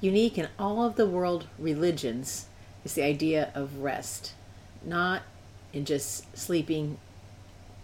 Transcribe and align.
unique 0.00 0.38
in 0.38 0.48
all 0.58 0.84
of 0.84 0.96
the 0.96 1.06
world 1.06 1.46
religions 1.58 2.46
is 2.84 2.94
the 2.94 3.02
idea 3.02 3.50
of 3.54 3.78
rest, 3.78 4.32
not 4.84 5.22
in 5.72 5.84
just 5.84 6.36
sleeping, 6.36 6.98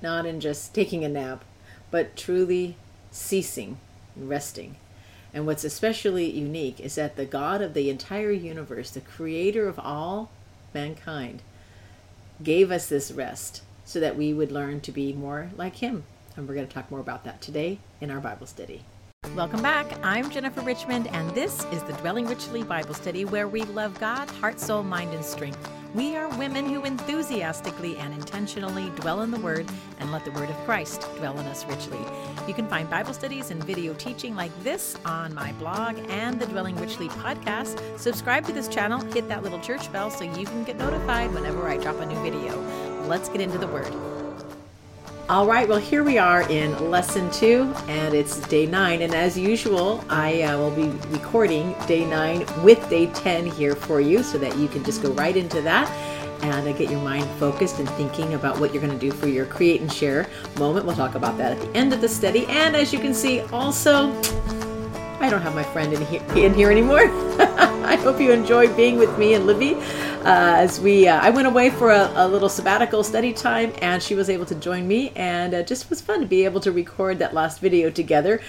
not 0.02 0.26
in 0.26 0.40
just 0.40 0.74
taking 0.74 1.04
a 1.04 1.08
nap, 1.08 1.44
but 1.90 2.16
truly 2.16 2.76
ceasing 3.10 3.78
and 4.14 4.28
resting. 4.28 4.76
And 5.34 5.46
what's 5.46 5.64
especially 5.64 6.30
unique 6.30 6.80
is 6.80 6.94
that 6.94 7.16
the 7.16 7.26
God 7.26 7.60
of 7.60 7.74
the 7.74 7.90
entire 7.90 8.30
universe, 8.30 8.90
the 8.90 9.00
creator 9.00 9.68
of 9.68 9.78
all 9.78 10.30
mankind, 10.72 11.42
gave 12.42 12.70
us 12.70 12.88
this 12.88 13.12
rest 13.12 13.62
so 13.84 14.00
that 14.00 14.16
we 14.16 14.32
would 14.32 14.50
learn 14.50 14.80
to 14.80 14.92
be 14.92 15.12
more 15.12 15.50
like 15.56 15.76
Him. 15.76 16.04
And 16.36 16.48
we're 16.48 16.54
going 16.54 16.66
to 16.66 16.72
talk 16.72 16.90
more 16.90 17.00
about 17.00 17.24
that 17.24 17.40
today 17.40 17.78
in 18.00 18.10
our 18.10 18.20
Bible 18.20 18.46
study. 18.46 18.82
Welcome 19.34 19.60
back. 19.60 19.86
I'm 20.02 20.30
Jennifer 20.30 20.62
Richmond, 20.62 21.08
and 21.08 21.28
this 21.30 21.64
is 21.72 21.82
the 21.82 21.92
Dwelling 21.94 22.26
Richly 22.26 22.62
Bible 22.62 22.94
Study 22.94 23.24
where 23.24 23.48
we 23.48 23.62
love 23.64 23.98
God, 23.98 24.30
heart, 24.30 24.58
soul, 24.58 24.82
mind, 24.82 25.12
and 25.12 25.24
strength. 25.24 25.58
We 25.94 26.16
are 26.16 26.28
women 26.38 26.64
who 26.64 26.84
enthusiastically 26.84 27.98
and 27.98 28.14
intentionally 28.14 28.90
dwell 28.96 29.22
in 29.22 29.30
the 29.30 29.40
Word 29.40 29.66
and 29.98 30.10
let 30.10 30.24
the 30.24 30.30
Word 30.30 30.48
of 30.48 30.56
Christ 30.64 31.06
dwell 31.16 31.38
in 31.38 31.46
us 31.46 31.66
richly. 31.66 31.98
You 32.46 32.54
can 32.54 32.68
find 32.68 32.88
Bible 32.88 33.12
studies 33.12 33.50
and 33.50 33.62
video 33.62 33.92
teaching 33.94 34.34
like 34.34 34.56
this 34.62 34.96
on 35.04 35.34
my 35.34 35.52
blog 35.54 35.98
and 36.08 36.40
the 36.40 36.46
Dwelling 36.46 36.76
Richly 36.76 37.08
podcast. 37.08 37.98
Subscribe 37.98 38.46
to 38.46 38.52
this 38.52 38.68
channel, 38.68 39.00
hit 39.00 39.28
that 39.28 39.42
little 39.42 39.60
church 39.60 39.92
bell 39.92 40.10
so 40.10 40.24
you 40.24 40.46
can 40.46 40.64
get 40.64 40.76
notified 40.76 41.32
whenever 41.34 41.68
I 41.68 41.76
drop 41.76 42.00
a 42.00 42.06
new 42.06 42.20
video. 42.22 42.58
Let's 43.06 43.28
get 43.28 43.40
into 43.42 43.58
the 43.58 43.66
Word. 43.66 44.15
All 45.28 45.44
right, 45.44 45.68
well, 45.68 45.80
here 45.80 46.04
we 46.04 46.18
are 46.18 46.48
in 46.48 46.88
lesson 46.88 47.28
two, 47.32 47.74
and 47.88 48.14
it's 48.14 48.38
day 48.46 48.64
nine. 48.64 49.02
And 49.02 49.12
as 49.12 49.36
usual, 49.36 50.04
I 50.08 50.42
uh, 50.42 50.56
will 50.56 50.70
be 50.70 50.86
recording 51.08 51.74
day 51.88 52.04
nine 52.04 52.46
with 52.62 52.88
day 52.88 53.08
10 53.08 53.46
here 53.46 53.74
for 53.74 54.00
you 54.00 54.22
so 54.22 54.38
that 54.38 54.56
you 54.56 54.68
can 54.68 54.84
just 54.84 55.02
go 55.02 55.10
right 55.14 55.36
into 55.36 55.60
that 55.62 55.90
and 56.44 56.68
uh, 56.68 56.72
get 56.74 56.92
your 56.92 57.00
mind 57.00 57.28
focused 57.40 57.80
and 57.80 57.90
thinking 57.90 58.34
about 58.34 58.60
what 58.60 58.72
you're 58.72 58.80
going 58.80 58.96
to 58.96 59.00
do 59.00 59.10
for 59.10 59.26
your 59.26 59.46
create 59.46 59.80
and 59.80 59.92
share 59.92 60.28
moment. 60.58 60.86
We'll 60.86 60.94
talk 60.94 61.16
about 61.16 61.36
that 61.38 61.50
at 61.50 61.60
the 61.60 61.76
end 61.76 61.92
of 61.92 62.00
the 62.00 62.08
study. 62.08 62.46
And 62.46 62.76
as 62.76 62.92
you 62.92 63.00
can 63.00 63.12
see, 63.12 63.40
also, 63.52 64.12
I 65.18 65.28
don't 65.28 65.42
have 65.42 65.56
my 65.56 65.64
friend 65.64 65.92
in 65.92 66.06
here, 66.06 66.22
in 66.36 66.54
here 66.54 66.70
anymore. 66.70 67.00
I 67.40 67.96
hope 67.96 68.20
you 68.20 68.30
enjoy 68.30 68.72
being 68.76 68.96
with 68.96 69.18
me 69.18 69.34
and 69.34 69.44
Libby 69.44 69.74
as 70.26 70.80
we 70.80 71.06
uh, 71.06 71.20
I 71.20 71.30
went 71.30 71.46
away 71.46 71.70
for 71.70 71.92
a, 71.92 72.10
a, 72.16 72.26
little 72.26 72.48
sabbatical 72.48 73.04
study 73.04 73.32
time, 73.32 73.72
and 73.80 74.02
she 74.02 74.16
was 74.16 74.28
able 74.28 74.44
to 74.46 74.56
join 74.56 74.88
me, 74.88 75.12
and 75.14 75.54
uh, 75.54 75.62
just 75.62 75.88
was 75.88 76.00
fun 76.00 76.20
to 76.20 76.26
be 76.26 76.44
able 76.44 76.60
to 76.62 76.72
record 76.72 77.20
that 77.20 77.32
last 77.32 77.60
video 77.60 77.90
together. 77.90 78.40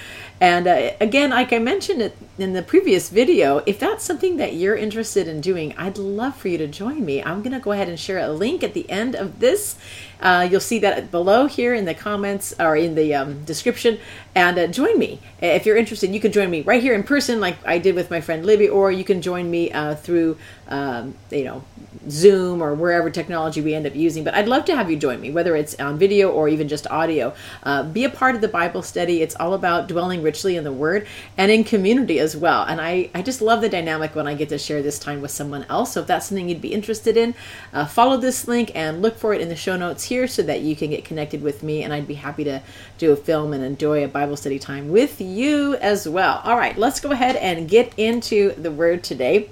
And 0.41 0.67
uh, 0.67 0.91
again, 0.99 1.29
like 1.29 1.53
I 1.53 1.59
mentioned 1.59 2.01
it 2.01 2.17
in 2.39 2.53
the 2.53 2.63
previous 2.63 3.09
video, 3.09 3.59
if 3.67 3.79
that's 3.79 4.03
something 4.03 4.37
that 4.37 4.55
you're 4.55 4.75
interested 4.75 5.27
in 5.27 5.39
doing, 5.39 5.75
I'd 5.77 5.99
love 5.99 6.35
for 6.35 6.47
you 6.47 6.57
to 6.57 6.67
join 6.67 7.05
me. 7.05 7.23
I'm 7.23 7.43
going 7.43 7.53
to 7.53 7.59
go 7.59 7.71
ahead 7.71 7.89
and 7.89 7.99
share 7.99 8.19
a 8.19 8.29
link 8.29 8.63
at 8.63 8.73
the 8.73 8.89
end 8.89 9.15
of 9.15 9.39
this. 9.39 9.75
Uh, 10.21 10.47
you'll 10.49 10.59
see 10.59 10.79
that 10.79 11.11
below 11.11 11.45
here 11.45 11.73
in 11.73 11.85
the 11.85 11.93
comments 11.93 12.53
or 12.59 12.75
in 12.75 12.95
the 12.95 13.13
um, 13.13 13.43
description. 13.45 13.99
And 14.35 14.57
uh, 14.57 14.67
join 14.67 14.97
me 14.97 15.19
if 15.41 15.65
you're 15.65 15.77
interested. 15.77 16.13
You 16.13 16.19
can 16.19 16.31
join 16.31 16.49
me 16.49 16.61
right 16.61 16.81
here 16.81 16.93
in 16.93 17.03
person, 17.03 17.39
like 17.39 17.57
I 17.65 17.77
did 17.77 17.95
with 17.95 18.09
my 18.09 18.21
friend 18.21 18.45
Libby, 18.45 18.69
or 18.69 18.91
you 18.91 19.03
can 19.03 19.21
join 19.21 19.49
me 19.49 19.71
uh, 19.71 19.95
through, 19.95 20.37
um, 20.67 21.15
you 21.31 21.43
know, 21.43 21.63
Zoom 22.09 22.61
or 22.61 22.73
wherever 22.73 23.09
technology 23.09 23.61
we 23.61 23.73
end 23.73 23.85
up 23.85 23.95
using. 23.95 24.23
But 24.23 24.35
I'd 24.35 24.47
love 24.47 24.65
to 24.65 24.75
have 24.75 24.89
you 24.89 24.97
join 24.97 25.19
me, 25.19 25.31
whether 25.31 25.55
it's 25.55 25.79
on 25.79 25.97
video 25.97 26.31
or 26.31 26.47
even 26.47 26.67
just 26.67 26.87
audio. 26.87 27.33
Uh, 27.63 27.83
be 27.83 28.03
a 28.03 28.09
part 28.09 28.35
of 28.35 28.41
the 28.41 28.47
Bible 28.47 28.81
study. 28.81 29.21
It's 29.21 29.35
all 29.35 29.53
about 29.53 29.87
dwelling 29.87 30.21
richly 30.21 30.55
in 30.55 30.63
the 30.63 30.71
Word 30.71 31.07
and 31.37 31.51
in 31.51 31.63
community 31.63 32.19
as 32.19 32.35
well. 32.35 32.63
And 32.63 32.79
I, 32.79 33.09
I 33.13 33.21
just 33.21 33.41
love 33.41 33.61
the 33.61 33.69
dynamic 33.69 34.15
when 34.15 34.27
I 34.27 34.35
get 34.35 34.49
to 34.49 34.57
share 34.57 34.81
this 34.81 34.99
time 34.99 35.21
with 35.21 35.31
someone 35.31 35.65
else. 35.69 35.93
So 35.93 36.01
if 36.01 36.07
that's 36.07 36.27
something 36.27 36.47
you'd 36.47 36.61
be 36.61 36.73
interested 36.73 37.17
in, 37.17 37.35
uh, 37.73 37.85
follow 37.85 38.17
this 38.17 38.47
link 38.47 38.71
and 38.75 39.01
look 39.01 39.17
for 39.17 39.33
it 39.33 39.41
in 39.41 39.49
the 39.49 39.55
show 39.55 39.75
notes 39.75 40.03
here 40.07 40.27
so 40.27 40.41
that 40.43 40.61
you 40.61 40.75
can 40.75 40.89
get 40.89 41.05
connected 41.05 41.41
with 41.41 41.63
me. 41.63 41.83
And 41.83 41.93
I'd 41.93 42.07
be 42.07 42.15
happy 42.15 42.43
to 42.45 42.61
do 42.97 43.11
a 43.11 43.15
film 43.15 43.53
and 43.53 43.63
enjoy 43.63 44.03
a 44.03 44.07
Bible 44.07 44.35
study 44.35 44.59
time 44.59 44.89
with 44.89 45.21
you 45.21 45.75
as 45.75 46.07
well. 46.07 46.41
All 46.43 46.57
right, 46.57 46.77
let's 46.77 46.99
go 46.99 47.11
ahead 47.11 47.35
and 47.35 47.69
get 47.69 47.93
into 47.97 48.53
the 48.53 48.71
Word 48.71 49.03
today. 49.03 49.49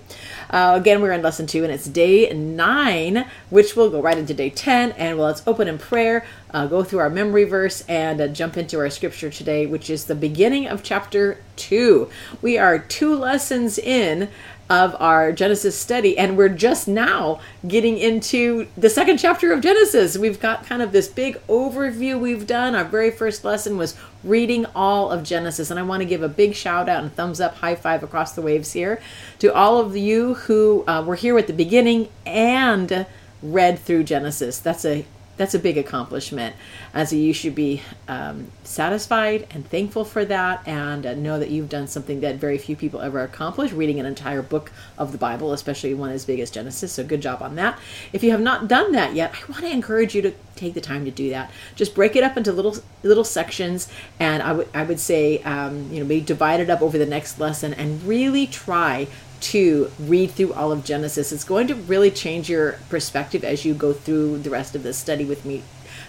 Uh, 0.50 0.74
again, 0.76 1.02
we're 1.02 1.12
in 1.12 1.22
lesson 1.22 1.48
two, 1.48 1.64
and 1.64 1.74
it's 1.74 1.86
day 1.86 2.32
nine, 2.34 3.26
which 3.50 3.76
will 3.76 3.90
go 3.90 4.02
right 4.02 4.18
into 4.18 4.34
day 4.34 4.50
10. 4.50 4.92
And 4.92 5.18
well, 5.18 5.28
let's 5.28 5.46
open 5.48 5.68
in 5.68 5.78
prayer, 5.78 6.26
uh, 6.52 6.68
go 6.68 6.84
through 6.84 7.00
our 7.00 7.10
memory 7.10 7.46
verse, 7.46 7.84
and 7.88 8.22
uh, 8.22 8.28
jump 8.28 8.58
into 8.58 8.78
our 8.80 8.90
scripture 8.90 9.30
today, 9.30 9.66
which 9.66 9.90
is 9.90 10.06
the 10.06 10.16
beginning 10.16 10.68
of 10.68 10.84
chapter 10.84 11.40
two. 11.56 12.10
We 12.42 12.58
are 12.58 12.78
two 12.78 13.16
lessons 13.16 13.78
in 13.78 14.30
of 14.70 14.96
our 15.00 15.32
Genesis 15.32 15.78
study, 15.78 16.18
and 16.18 16.36
we're 16.38 16.50
just 16.50 16.88
now 16.88 17.40
getting 17.68 17.98
into 17.98 18.68
the 18.76 18.90
second 18.90 19.18
chapter 19.18 19.52
of 19.52 19.62
Genesis. 19.62 20.18
We've 20.18 20.40
got 20.40 20.66
kind 20.66 20.82
of 20.82 20.92
this 20.92 21.08
big 21.08 21.36
overview 21.48 22.20
we've 22.20 22.48
done. 22.48 22.74
Our 22.74 22.84
very 22.84 23.12
first 23.12 23.44
lesson 23.44 23.78
was 23.78 23.96
reading 24.24 24.66
all 24.74 25.12
of 25.12 25.24
Genesis, 25.24 25.70
and 25.70 25.80
I 25.80 25.84
want 25.84 26.02
to 26.02 26.06
give 26.06 26.24
a 26.24 26.30
big 26.30 26.56
shout 26.56 26.90
out 26.90 27.04
and 27.04 27.14
thumbs 27.14 27.40
up, 27.40 27.58
high 27.58 27.76
five 27.76 28.02
across 28.02 28.34
the 28.34 28.42
waves 28.42 28.74
here 28.74 29.00
to 29.40 29.54
all 29.54 29.80
of 29.80 29.96
you 29.96 30.34
who 30.34 30.84
uh, 30.88 31.04
were 31.04 31.16
here 31.16 31.38
at 31.38 31.48
the 31.48 31.54
beginning 31.54 32.10
and 32.26 33.06
read 33.44 33.78
through 33.78 34.04
Genesis. 34.04 34.58
That's 34.58 34.86
a 34.86 35.06
that's 35.38 35.54
a 35.54 35.60
big 35.60 35.78
accomplishment. 35.78 36.56
As 36.94 37.12
you 37.12 37.34
should 37.34 37.56
be 37.56 37.82
um, 38.08 38.52
satisfied 38.64 39.48
and 39.52 39.70
thankful 39.70 40.06
for 40.06 40.26
that, 40.26 40.66
and 40.68 41.06
uh, 41.06 41.14
know 41.14 41.40
that 41.40 41.50
you've 41.50 41.70
done 41.70 41.88
something 41.88 42.22
that 42.22 42.36
very 42.36 42.58
few 42.58 42.76
people 42.76 43.02
ever 43.02 43.22
accomplish 43.22 43.72
reading 43.72 44.00
an 44.00 44.06
entire 44.06 44.42
book 44.42 44.72
of 44.98 45.12
the 45.12 45.18
Bible, 45.18 45.54
especially 45.54 45.94
one 45.94 46.12
as 46.12 46.26
big 46.26 46.40
as 46.40 46.50
Genesis. 46.50 46.94
So, 46.94 47.04
good 47.04 47.22
job 47.22 47.42
on 47.42 47.56
that. 47.56 47.80
If 48.14 48.24
you 48.24 48.32
have 48.32 48.42
not 48.42 48.68
done 48.68 48.92
that 48.94 49.14
yet, 49.14 49.34
I 49.36 49.52
want 49.52 49.64
to 49.64 49.72
encourage 49.72 50.16
you 50.16 50.22
to 50.24 50.34
take 50.56 50.74
the 50.74 50.82
time 50.82 51.06
to 51.06 51.12
do 51.12 51.30
that. 51.30 51.52
Just 51.76 51.94
break 51.96 52.16
it 52.16 52.24
up 52.24 52.38
into 52.38 52.52
little 52.52 52.78
little 53.04 53.24
sections, 53.24 53.90
and 54.20 54.42
I 54.42 54.54
would 54.54 54.70
I 54.74 54.84
would 54.84 55.00
say 55.00 55.42
um, 55.44 55.92
you 55.92 56.00
know 56.00 56.06
maybe 56.06 56.26
divide 56.26 56.60
it 56.60 56.70
up 56.70 56.82
over 56.82 56.98
the 56.98 57.06
next 57.06 57.40
lesson, 57.40 57.74
and 57.74 58.04
really 58.04 58.48
try 58.48 59.08
to 59.52 59.92
read 60.00 60.32
through 60.32 60.54
all 60.54 60.72
of 60.72 60.84
Genesis. 60.84 61.32
It's 61.32 61.44
going 61.44 61.68
to 61.68 61.76
really 61.76 62.10
change 62.10 62.50
your 62.50 62.80
perspective 62.90 63.44
as 63.44 63.64
you 63.64 63.74
go 63.74 63.94
through 63.94 64.40
the 64.40 64.50
rest 64.50 64.76
of 64.76 64.84
this 64.84 64.98
study 64.98 65.24
with 65.24 65.46
me 65.46 65.62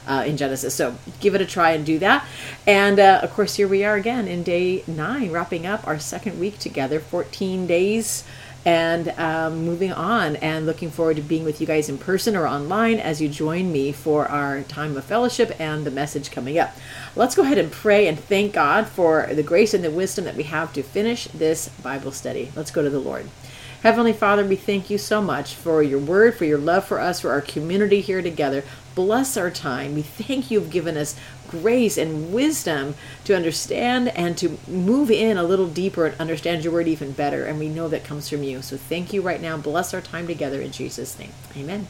uh, 0.06 0.24
in 0.26 0.36
Genesis. 0.36 0.74
So 0.74 0.96
give 1.20 1.34
it 1.34 1.40
a 1.40 1.46
try 1.46 1.72
and 1.72 1.84
do 1.84 1.98
that. 1.98 2.26
And 2.66 2.98
uh, 2.98 3.20
of 3.22 3.32
course, 3.32 3.56
here 3.56 3.68
we 3.68 3.84
are 3.84 3.96
again 3.96 4.26
in 4.26 4.42
day 4.42 4.84
nine, 4.86 5.32
wrapping 5.32 5.66
up 5.66 5.86
our 5.86 5.98
second 5.98 6.40
week 6.40 6.58
together, 6.58 6.98
14 6.98 7.66
days 7.66 8.24
and 8.66 9.10
um, 9.10 9.64
moving 9.64 9.92
on 9.92 10.34
and 10.36 10.66
looking 10.66 10.90
forward 10.90 11.14
to 11.14 11.22
being 11.22 11.44
with 11.44 11.60
you 11.60 11.66
guys 11.68 11.88
in 11.88 11.96
person 11.96 12.34
or 12.34 12.48
online 12.48 12.98
as 12.98 13.22
you 13.22 13.28
join 13.28 13.70
me 13.70 13.92
for 13.92 14.26
our 14.26 14.62
time 14.62 14.96
of 14.96 15.04
fellowship 15.04 15.54
and 15.60 15.86
the 15.86 15.90
message 15.90 16.32
coming 16.32 16.58
up. 16.58 16.74
Let's 17.14 17.36
go 17.36 17.42
ahead 17.42 17.58
and 17.58 17.70
pray 17.70 18.08
and 18.08 18.18
thank 18.18 18.52
God 18.52 18.88
for 18.88 19.28
the 19.32 19.44
grace 19.44 19.72
and 19.72 19.84
the 19.84 19.90
wisdom 19.90 20.24
that 20.24 20.34
we 20.34 20.42
have 20.42 20.72
to 20.72 20.82
finish 20.82 21.26
this 21.26 21.68
Bible 21.68 22.10
study. 22.10 22.50
Let's 22.56 22.72
go 22.72 22.82
to 22.82 22.90
the 22.90 22.98
Lord. 22.98 23.28
Heavenly 23.82 24.12
Father, 24.12 24.44
we 24.44 24.56
thank 24.56 24.90
you 24.90 24.98
so 24.98 25.22
much 25.22 25.54
for 25.54 25.80
your 25.80 26.00
word, 26.00 26.34
for 26.34 26.44
your 26.44 26.58
love 26.58 26.84
for 26.84 26.98
us, 26.98 27.20
for 27.20 27.30
our 27.30 27.40
community 27.40 28.00
here 28.00 28.20
together. 28.20 28.64
Bless 28.96 29.36
our 29.36 29.50
time. 29.50 29.94
We 29.94 30.02
thank 30.02 30.50
you 30.50 30.58
have 30.58 30.70
given 30.70 30.96
us 30.96 31.14
grace 31.48 31.96
and 31.96 32.32
wisdom 32.32 32.94
to 33.24 33.34
understand 33.34 34.08
and 34.08 34.36
to 34.38 34.58
move 34.68 35.10
in 35.10 35.36
a 35.36 35.42
little 35.42 35.68
deeper 35.68 36.06
and 36.06 36.20
understand 36.20 36.64
your 36.64 36.72
word 36.72 36.88
even 36.88 37.12
better. 37.12 37.44
And 37.44 37.58
we 37.58 37.68
know 37.68 37.88
that 37.88 38.04
comes 38.04 38.28
from 38.28 38.42
you. 38.42 38.62
So 38.62 38.76
thank 38.76 39.12
you 39.12 39.22
right 39.22 39.40
now. 39.40 39.56
Bless 39.56 39.94
our 39.94 40.00
time 40.00 40.26
together 40.26 40.60
in 40.60 40.72
Jesus' 40.72 41.18
name. 41.18 41.32
Amen. 41.56 41.88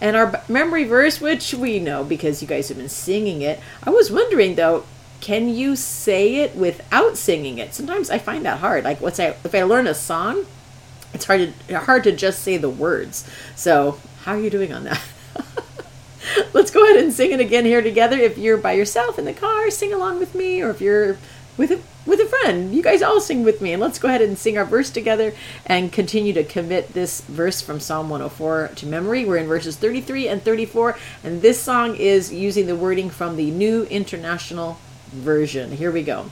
And 0.00 0.16
our 0.16 0.42
memory 0.48 0.84
verse, 0.84 1.20
which 1.20 1.54
we 1.54 1.78
know 1.78 2.04
because 2.04 2.42
you 2.42 2.48
guys 2.48 2.68
have 2.68 2.78
been 2.78 2.88
singing 2.88 3.42
it. 3.42 3.60
I 3.82 3.90
was 3.90 4.10
wondering 4.10 4.56
though, 4.56 4.84
can 5.20 5.48
you 5.48 5.76
say 5.76 6.36
it 6.36 6.54
without 6.54 7.16
singing 7.16 7.58
it? 7.58 7.72
Sometimes 7.72 8.10
I 8.10 8.18
find 8.18 8.44
that 8.44 8.58
hard. 8.58 8.84
Like, 8.84 9.00
what's 9.00 9.18
I 9.18 9.28
if 9.44 9.54
I 9.54 9.62
learn 9.62 9.86
a 9.86 9.94
song, 9.94 10.44
it's 11.14 11.24
hard 11.24 11.54
to 11.68 11.78
hard 11.78 12.04
to 12.04 12.12
just 12.12 12.42
say 12.42 12.58
the 12.58 12.68
words. 12.68 13.26
So, 13.56 13.98
how 14.24 14.32
are 14.32 14.40
you 14.40 14.50
doing 14.50 14.72
on 14.72 14.84
that? 14.84 15.00
Let's 16.52 16.70
go 16.70 16.84
ahead 16.84 17.02
and 17.02 17.12
sing 17.12 17.32
it 17.32 17.40
again 17.40 17.64
here 17.64 17.82
together. 17.82 18.16
If 18.16 18.38
you're 18.38 18.56
by 18.56 18.72
yourself 18.72 19.18
in 19.18 19.24
the 19.24 19.32
car, 19.32 19.70
sing 19.70 19.92
along 19.92 20.18
with 20.18 20.34
me, 20.34 20.62
or 20.62 20.70
if 20.70 20.80
you're 20.80 21.16
with 21.56 21.70
a 21.70 21.80
with 22.06 22.20
a 22.20 22.26
friend, 22.26 22.74
you 22.74 22.82
guys 22.82 23.00
all 23.00 23.20
sing 23.20 23.44
with 23.44 23.62
me, 23.62 23.72
and 23.72 23.80
let's 23.80 23.98
go 23.98 24.08
ahead 24.08 24.20
and 24.20 24.36
sing 24.36 24.58
our 24.58 24.64
verse 24.64 24.90
together 24.90 25.32
and 25.64 25.90
continue 25.90 26.34
to 26.34 26.44
commit 26.44 26.92
this 26.92 27.22
verse 27.22 27.62
from 27.62 27.80
Psalm 27.80 28.10
104 28.10 28.72
to 28.76 28.86
memory. 28.86 29.24
We're 29.24 29.38
in 29.38 29.46
verses 29.46 29.76
33 29.76 30.28
and 30.28 30.42
34, 30.42 30.98
and 31.22 31.40
this 31.40 31.62
song 31.62 31.96
is 31.96 32.32
using 32.32 32.66
the 32.66 32.76
wording 32.76 33.08
from 33.08 33.36
the 33.36 33.50
New 33.50 33.84
International 33.84 34.78
Version. 35.12 35.72
Here 35.72 35.90
we 35.90 36.02
go. 36.02 36.26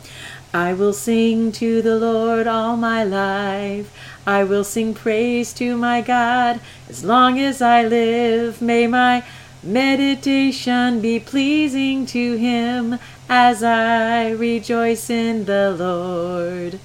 I 0.53 0.75
will 0.75 0.93
sing 0.93 1.51
to 1.53 1.81
the 1.81 1.99
Lord 1.99 2.47
all 2.47 2.77
my 2.77 3.05
life. 3.05 3.91
I 4.27 4.45
will 4.45 4.65
sing 4.65 4.93
praise 4.93 5.55
to 5.55 5.79
my 5.79 6.03
God 6.03 6.61
as 6.91 7.03
long 7.03 7.39
as 7.39 7.63
I 7.63 7.85
live. 7.85 8.61
May 8.61 8.87
my 8.87 9.25
Meditation 9.63 11.01
be 11.01 11.21
pleasing 11.21 12.05
to 12.07 12.37
him 12.37 12.99
as 13.29 13.63
I 13.63 14.31
rejoice 14.31 15.09
in 15.09 15.45
the 15.45 15.71
Lord. 15.79 16.81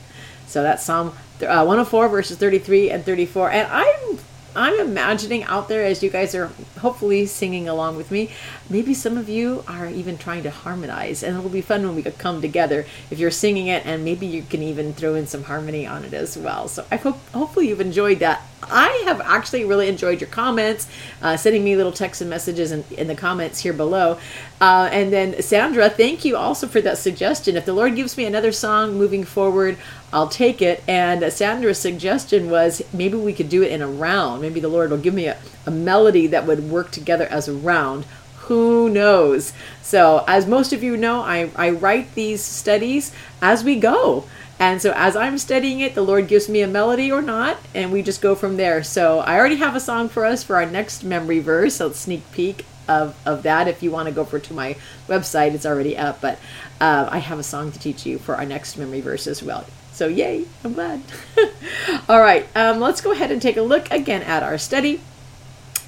So 0.45 0.61
that's 0.61 0.85
Psalm 0.85 1.13
uh, 1.41 1.63
104 1.65 2.07
verses 2.09 2.37
33 2.37 2.91
and 2.91 3.03
34. 3.03 3.51
And 3.51 3.67
I'm 3.71 4.19
I'm 4.57 4.79
imagining 4.79 5.43
out 5.43 5.67
there 5.67 5.85
as 5.85 6.01
you 6.01 6.09
guys 6.09 6.33
are 6.33 6.47
hopefully 6.79 7.27
singing 7.27 7.69
along 7.69 7.95
with 7.95 8.09
me, 8.09 8.31
maybe 8.69 8.93
some 8.95 9.17
of 9.17 9.29
you 9.29 9.63
are 9.67 9.87
even 9.87 10.17
trying 10.17 10.43
to 10.43 10.49
harmonize, 10.49 11.21
and 11.21 11.37
it'll 11.37 11.49
be 11.49 11.61
fun 11.61 11.83
when 11.83 11.95
we 11.95 12.01
come 12.03 12.41
together 12.41 12.85
if 13.11 13.19
you're 13.19 13.29
singing 13.29 13.67
it, 13.67 13.85
and 13.85 14.03
maybe 14.03 14.25
you 14.25 14.41
can 14.41 14.63
even 14.63 14.93
throw 14.93 15.13
in 15.13 15.27
some 15.27 15.43
harmony 15.43 15.85
on 15.85 16.03
it 16.03 16.13
as 16.13 16.37
well. 16.37 16.67
So 16.67 16.85
I 16.91 16.95
hope 16.95 17.19
hopefully 17.29 17.69
you've 17.69 17.81
enjoyed 17.81 18.19
that. 18.19 18.41
I 18.63 19.03
have 19.05 19.21
actually 19.21 19.65
really 19.65 19.87
enjoyed 19.87 20.19
your 20.19 20.29
comments, 20.29 20.87
uh, 21.21 21.37
sending 21.37 21.63
me 21.63 21.75
little 21.75 21.91
texts 21.91 22.21
and 22.21 22.29
messages 22.29 22.71
in, 22.71 22.83
in 22.97 23.07
the 23.07 23.15
comments 23.15 23.59
here 23.59 23.73
below. 23.73 24.17
Uh, 24.59 24.89
and 24.91 25.13
then 25.13 25.39
Sandra, 25.43 25.89
thank 25.89 26.25
you 26.25 26.35
also 26.35 26.67
for 26.67 26.81
that 26.81 26.97
suggestion. 26.97 27.55
If 27.55 27.65
the 27.65 27.73
Lord 27.73 27.95
gives 27.95 28.17
me 28.17 28.25
another 28.25 28.51
song 28.51 28.97
moving 28.97 29.23
forward, 29.23 29.77
I'll 30.13 30.29
take 30.29 30.61
it. 30.61 30.83
And 30.87 31.31
Sandra's 31.31 31.79
suggestion 31.79 32.49
was 32.49 32.81
maybe 32.93 33.17
we 33.17 33.33
could 33.33 33.49
do 33.49 33.63
it 33.63 33.71
in 33.71 33.81
a 33.81 33.87
round. 33.87 34.41
Maybe 34.41 34.59
the 34.59 34.69
Lord 34.69 34.91
will 34.91 34.97
give 34.97 35.13
me 35.13 35.27
a, 35.27 35.37
a 35.65 35.71
melody 35.71 36.27
that 36.27 36.45
would 36.45 36.69
work 36.69 36.91
together 36.91 37.25
as 37.25 37.47
a 37.47 37.53
round. 37.53 38.05
Who 38.47 38.89
knows? 38.89 39.51
So, 39.81 40.23
as 40.25 40.47
most 40.47 40.71
of 40.71 40.81
you 40.81 40.95
know, 40.95 41.21
I, 41.21 41.51
I 41.55 41.71
write 41.71 42.15
these 42.15 42.41
studies 42.41 43.11
as 43.41 43.63
we 43.63 43.77
go. 43.77 44.25
And 44.57 44.81
so, 44.81 44.93
as 44.95 45.17
I'm 45.17 45.37
studying 45.37 45.81
it, 45.81 45.95
the 45.95 46.01
Lord 46.01 46.29
gives 46.29 46.47
me 46.47 46.61
a 46.61 46.67
melody 46.67 47.11
or 47.11 47.21
not, 47.21 47.57
and 47.75 47.91
we 47.91 48.01
just 48.01 48.21
go 48.21 48.35
from 48.35 48.55
there. 48.55 48.83
So, 48.83 49.19
I 49.19 49.37
already 49.37 49.57
have 49.57 49.75
a 49.75 49.81
song 49.81 50.07
for 50.07 50.23
us 50.23 50.43
for 50.43 50.55
our 50.55 50.65
next 50.65 51.03
memory 51.03 51.39
verse. 51.39 51.75
So, 51.75 51.91
sneak 51.91 52.31
peek 52.31 52.65
of, 52.87 53.17
of 53.25 53.43
that. 53.43 53.67
If 53.67 53.83
you 53.83 53.91
want 53.91 54.07
to 54.07 54.15
go 54.15 54.21
over 54.21 54.39
to 54.39 54.53
my 54.53 54.77
website, 55.07 55.53
it's 55.53 55.65
already 55.65 55.97
up. 55.97 56.21
But 56.21 56.39
uh, 56.79 57.09
I 57.11 57.17
have 57.17 57.39
a 57.39 57.43
song 57.43 57.73
to 57.73 57.79
teach 57.79 58.05
you 58.05 58.17
for 58.17 58.35
our 58.35 58.45
next 58.45 58.77
memory 58.77 59.01
verse 59.01 59.27
as 59.27 59.43
well. 59.43 59.65
So, 59.97 60.07
yay, 60.07 60.45
I'm 60.63 60.73
glad. 60.73 61.01
All 62.07 62.19
right, 62.19 62.45
um, 62.55 62.79
let's 62.79 63.01
go 63.01 63.13
ahead 63.13 63.31
and 63.31 63.41
take 63.41 63.57
a 63.57 63.63
look 63.63 63.89
again 63.89 64.21
at 64.21 64.43
our 64.43 64.59
study 64.59 65.01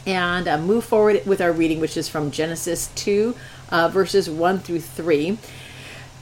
and 0.08 0.48
uh, 0.48 0.58
move 0.58 0.84
forward 0.84 1.24
with 1.28 1.40
our 1.40 1.52
reading, 1.52 1.80
which 1.80 1.96
is 1.96 2.10
from 2.10 2.32
Genesis 2.32 2.90
2, 2.96 3.36
uh, 3.70 3.88
verses 3.90 4.28
1 4.28 4.62
through 4.62 4.80
3. 4.80 5.38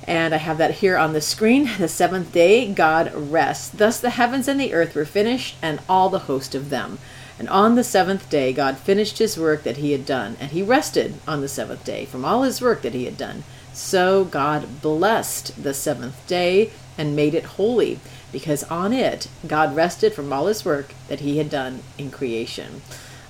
And 0.05 0.33
I 0.33 0.37
have 0.37 0.57
that 0.57 0.71
here 0.71 0.97
on 0.97 1.13
the 1.13 1.21
screen. 1.21 1.69
The 1.77 1.87
seventh 1.87 2.33
day, 2.33 2.69
God 2.69 3.13
rests. 3.15 3.69
Thus 3.69 4.01
the 4.01 4.09
heavens 4.09 4.49
and 4.49 4.59
the 4.59 4.73
earth 4.73 4.93
were 4.93 5.05
finished, 5.05 5.55
and 5.61 5.79
all 5.87 6.09
the 6.09 6.19
host 6.19 6.53
of 6.55 6.69
them. 6.69 6.99
And 7.39 7.47
on 7.47 7.75
the 7.75 7.85
seventh 7.85 8.29
day, 8.29 8.51
God 8.51 8.77
finished 8.77 9.19
his 9.19 9.39
work 9.39 9.63
that 9.63 9.77
he 9.77 9.93
had 9.93 10.05
done, 10.05 10.35
and 10.41 10.51
he 10.51 10.61
rested 10.61 11.21
on 11.25 11.39
the 11.39 11.47
seventh 11.47 11.85
day 11.85 12.03
from 12.03 12.25
all 12.25 12.43
his 12.43 12.61
work 12.61 12.81
that 12.81 12.93
he 12.93 13.05
had 13.05 13.15
done. 13.15 13.45
So 13.71 14.25
God 14.25 14.81
blessed 14.81 15.63
the 15.63 15.73
seventh 15.73 16.27
day 16.27 16.71
and 16.97 17.15
made 17.15 17.33
it 17.33 17.43
holy, 17.43 17.99
because 18.31 18.63
on 18.63 18.93
it 18.93 19.27
God 19.45 19.75
rested 19.75 20.13
from 20.13 20.31
all 20.31 20.47
his 20.47 20.65
work 20.65 20.93
that 21.07 21.21
he 21.21 21.37
had 21.37 21.49
done 21.49 21.81
in 21.97 22.11
creation. 22.11 22.81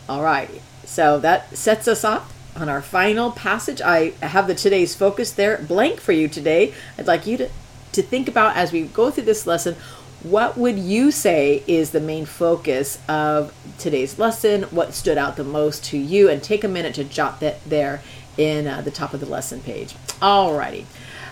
All 0.07 0.23
right, 0.23 0.49
so 0.85 1.19
that 1.19 1.55
sets 1.55 1.87
us 1.87 2.03
up 2.03 2.29
on 2.55 2.69
our 2.69 2.81
final 2.81 3.31
passage. 3.31 3.81
I 3.81 4.11
have 4.21 4.47
the 4.47 4.55
today's 4.55 4.95
focus 4.95 5.31
there 5.31 5.57
blank 5.57 5.99
for 5.99 6.11
you 6.11 6.27
today. 6.27 6.73
I'd 6.97 7.07
like 7.07 7.27
you 7.27 7.37
to, 7.37 7.49
to 7.91 8.01
think 8.01 8.27
about 8.27 8.55
as 8.55 8.71
we 8.71 8.83
go 8.83 9.11
through 9.11 9.25
this 9.25 9.45
lesson 9.45 9.75
what 10.23 10.57
would 10.57 10.79
you 10.79 11.11
say 11.11 11.63
is 11.67 11.91
the 11.91 11.99
main 11.99 12.25
focus 12.25 12.99
of 13.07 13.53
today's 13.77 14.17
lesson? 14.17 14.63
What 14.63 14.93
stood 14.93 15.17
out 15.17 15.35
the 15.35 15.43
most 15.43 15.85
to 15.85 15.97
you? 15.97 16.27
And 16.27 16.41
take 16.41 16.63
a 16.63 16.67
minute 16.67 16.95
to 16.95 17.03
jot 17.03 17.39
that 17.41 17.63
there 17.65 18.01
in 18.35 18.67
uh, 18.67 18.81
the 18.81 18.91
top 18.91 19.13
of 19.13 19.19
the 19.19 19.25
lesson 19.27 19.61
page. 19.61 19.93
Alrighty. 20.19 20.85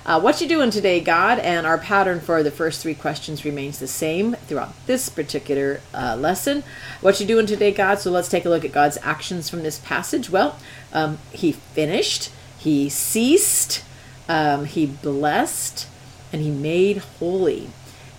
Uh, 0.05 0.19
what 0.19 0.39
you 0.39 0.47
doing 0.47 0.69
today, 0.69 0.99
God? 0.99 1.39
And 1.39 1.65
our 1.65 1.79
pattern 1.79 2.19
for 2.19 2.43
the 2.43 2.51
first 2.51 2.83
three 2.83 2.93
questions 2.93 3.43
remains 3.43 3.79
the 3.79 3.87
same 3.87 4.33
throughout 4.33 4.73
this 4.85 5.09
particular 5.09 5.81
uh, 5.95 6.15
lesson. 6.15 6.63
What 7.01 7.19
you 7.19 7.25
doing 7.25 7.47
today, 7.47 7.71
God? 7.71 7.97
So 7.97 8.11
let's 8.11 8.29
take 8.29 8.45
a 8.45 8.49
look 8.49 8.63
at 8.63 8.71
God's 8.71 8.99
actions 9.01 9.49
from 9.49 9.63
this 9.63 9.79
passage. 9.79 10.29
Well, 10.29 10.59
um, 10.93 11.17
He 11.31 11.53
finished, 11.53 12.29
He 12.59 12.87
ceased, 12.87 13.83
um, 14.29 14.65
He 14.65 14.85
blessed, 14.85 15.87
and 16.31 16.39
He 16.39 16.51
made 16.51 16.97
holy. 16.97 17.69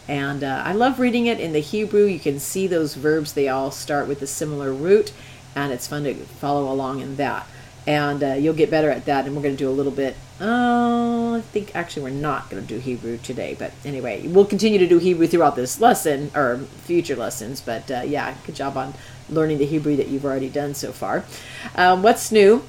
And 0.09 0.43
uh, 0.43 0.63
I 0.65 0.73
love 0.73 0.99
reading 0.99 1.27
it 1.27 1.39
in 1.39 1.53
the 1.53 1.61
Hebrew. 1.61 2.07
You 2.07 2.19
can 2.19 2.41
see 2.41 2.67
those 2.67 2.95
verbs; 2.95 3.35
they 3.35 3.49
all 3.49 3.71
start 3.71 4.09
with 4.09 4.21
a 4.23 4.27
similar 4.27 4.73
root, 4.73 5.13
and 5.55 5.73
it's 5.73 5.87
fun 5.87 6.03
to 6.03 6.15
follow 6.15 6.73
along 6.73 7.01
in 7.01 7.15
that 7.15 7.47
and 7.87 8.25
uh, 8.25 8.33
you'll 8.33 8.53
get 8.53 8.69
better 8.69 8.91
at 8.91 9.05
that. 9.05 9.27
And 9.27 9.37
we're 9.37 9.43
going 9.43 9.55
to 9.55 9.65
do 9.65 9.71
a 9.71 9.71
little 9.71 9.93
bit. 9.93 10.17
Oh, 10.39 11.37
I 11.37 11.41
think 11.41 11.75
actually 11.75 12.03
we're 12.03 12.11
not 12.11 12.51
going 12.51 12.61
to 12.61 12.69
do 12.69 12.79
Hebrew 12.79 13.17
today, 13.17 13.57
but 13.59 13.73
anyway, 13.87 14.27
we'll 14.27 14.45
continue 14.45 14.79
to 14.79 14.87
do 14.87 14.99
Hebrew 14.99 15.27
throughout 15.27 15.57
this 15.57 15.81
lesson 15.81 16.31
or 16.35 16.59
future 16.85 17.17
lessons. 17.17 17.63
But 17.63 17.91
uh, 17.91 18.03
yeah, 18.07 18.35
good 18.45 18.55
job 18.55 18.77
on 18.77 18.93
learning 19.31 19.59
the 19.59 19.65
Hebrew 19.67 19.97
that 19.97 20.09
you've 20.09 20.27
already 20.27 20.51
done 20.51 20.75
so 20.75 20.93
far. 20.93 21.25
Um, 21.75 22.03
what's 22.03 22.31
new? 22.31 22.65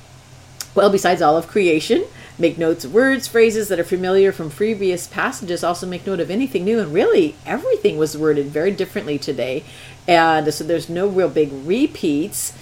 Well, 0.75 0.89
besides 0.89 1.21
all 1.21 1.35
of 1.35 1.47
creation, 1.47 2.05
make 2.39 2.57
notes 2.57 2.85
of 2.85 2.93
words, 2.93 3.27
phrases 3.27 3.67
that 3.67 3.79
are 3.79 3.83
familiar 3.83 4.31
from 4.31 4.49
previous 4.49 5.07
passages. 5.07 5.63
Also, 5.63 5.87
make 5.87 6.05
note 6.07 6.19
of 6.19 6.31
anything 6.31 6.63
new. 6.63 6.79
And 6.79 6.93
really, 6.93 7.35
everything 7.45 7.97
was 7.97 8.17
worded 8.17 8.45
very 8.45 8.71
differently 8.71 9.17
today. 9.17 9.63
And 10.07 10.53
so 10.53 10.63
there's 10.63 10.87
no 10.87 11.07
real 11.07 11.29
big 11.29 11.49
repeats. 11.51 12.53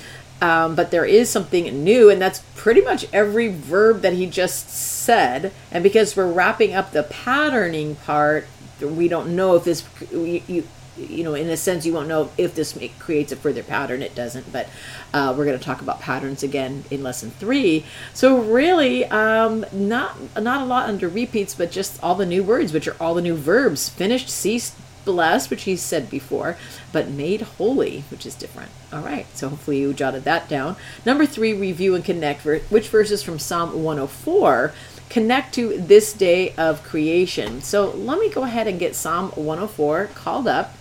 Um, 0.46 0.76
but 0.76 0.92
there 0.92 1.06
is 1.06 1.28
something 1.28 1.84
new, 1.84 2.12
and 2.12 2.22
that's 2.22 2.44
pretty 2.56 2.82
much 2.82 3.08
every 3.12 3.48
verb 3.48 4.02
that 4.02 4.14
he 4.14 4.28
just 4.28 4.70
said. 4.70 5.52
And 5.72 5.82
because 5.84 6.16
we're 6.16 6.32
wrapping 6.32 6.72
up 6.76 6.92
the 6.92 7.02
patterning 7.02 7.96
part, 7.96 8.46
we 8.80 9.08
don't 9.08 9.36
know 9.36 9.56
if 9.56 9.64
this, 9.64 9.84
you, 10.12 10.44
you, 10.48 10.68
you 10.98 11.24
know, 11.24 11.34
in 11.34 11.50
a 11.50 11.58
sense, 11.58 11.84
you 11.84 11.94
won't 11.94 12.08
know 12.08 12.30
if 12.38 12.54
this 12.54 12.78
creates 13.00 13.32
a 13.32 13.36
further 13.36 13.64
pattern. 13.64 14.04
It 14.04 14.14
doesn't, 14.14 14.52
but 14.54 14.70
uh, 15.16 15.34
we're 15.36 15.46
going 15.46 15.58
to 15.58 15.66
talk 15.66 15.82
about 15.82 16.00
patterns 16.00 16.44
again 16.44 16.84
in 16.92 17.02
lesson 17.02 17.32
three. 17.32 17.84
So 18.14 18.40
really, 18.40 19.04
um, 19.06 19.66
not 19.74 20.16
not 20.40 20.62
a 20.62 20.66
lot 20.66 20.88
under 20.88 21.10
repeats, 21.10 21.56
but 21.56 21.72
just 21.72 22.02
all 22.04 22.14
the 22.14 22.26
new 22.26 22.44
words, 22.44 22.72
which 22.72 22.88
are 22.88 22.96
all 23.00 23.16
the 23.16 23.22
new 23.22 23.36
verbs: 23.36 23.90
finished, 23.90 24.30
ceased, 24.30 24.76
blessed, 25.06 25.50
which 25.50 25.64
he 25.64 25.76
said 25.76 26.10
before, 26.10 26.58
but 26.92 27.08
made 27.08 27.42
holy, 27.42 28.04
which 28.10 28.26
is 28.26 28.36
different. 28.36 28.72
All 28.92 29.02
right, 29.02 29.26
so 29.38 29.50
hopefully 29.50 29.80
you 29.80 29.94
jotted 29.94 30.24
that 30.26 30.50
down. 30.50 30.76
Number 31.06 31.26
three, 31.26 31.54
review 31.54 31.96
and 31.96 32.04
connect. 32.04 32.44
Which 32.46 32.90
verses 32.90 33.24
from 33.24 33.40
Psalm 33.40 33.84
104 33.84 34.74
connect 35.10 35.54
to 35.56 35.78
this 35.78 36.12
day 36.14 36.54
of 36.56 36.84
creation? 36.84 37.62
So 37.62 37.92
let 37.92 38.20
me 38.20 38.30
go 38.30 38.44
ahead 38.44 38.68
and 38.68 38.80
get 38.80 38.96
Psalm 38.96 39.30
104 39.32 40.10
called 40.16 40.48
up. 40.48 40.74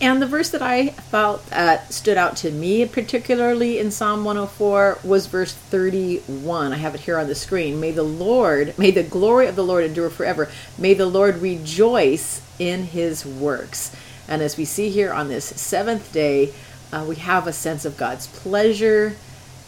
And 0.00 0.22
the 0.22 0.26
verse 0.26 0.48
that 0.50 0.62
I 0.62 0.88
felt 0.88 1.44
uh, 1.52 1.86
stood 1.88 2.16
out 2.16 2.36
to 2.38 2.50
me, 2.50 2.86
particularly 2.86 3.78
in 3.78 3.90
Psalm 3.90 4.24
104, 4.24 5.00
was 5.04 5.26
verse 5.26 5.52
31. 5.52 6.72
I 6.72 6.76
have 6.76 6.94
it 6.94 7.02
here 7.02 7.18
on 7.18 7.26
the 7.26 7.34
screen. 7.34 7.80
May 7.80 7.90
the 7.90 8.02
Lord, 8.02 8.78
may 8.78 8.90
the 8.90 9.02
glory 9.02 9.46
of 9.46 9.56
the 9.56 9.64
Lord 9.64 9.84
endure 9.84 10.08
forever. 10.08 10.48
May 10.78 10.94
the 10.94 11.04
Lord 11.04 11.42
rejoice 11.42 12.40
in 12.58 12.84
his 12.84 13.26
works. 13.26 13.94
And 14.26 14.40
as 14.40 14.56
we 14.56 14.64
see 14.64 14.88
here 14.88 15.12
on 15.12 15.28
this 15.28 15.44
seventh 15.44 16.12
day, 16.12 16.54
uh, 16.92 17.04
we 17.06 17.16
have 17.16 17.46
a 17.46 17.52
sense 17.52 17.84
of 17.84 17.98
God's 17.98 18.26
pleasure 18.26 19.16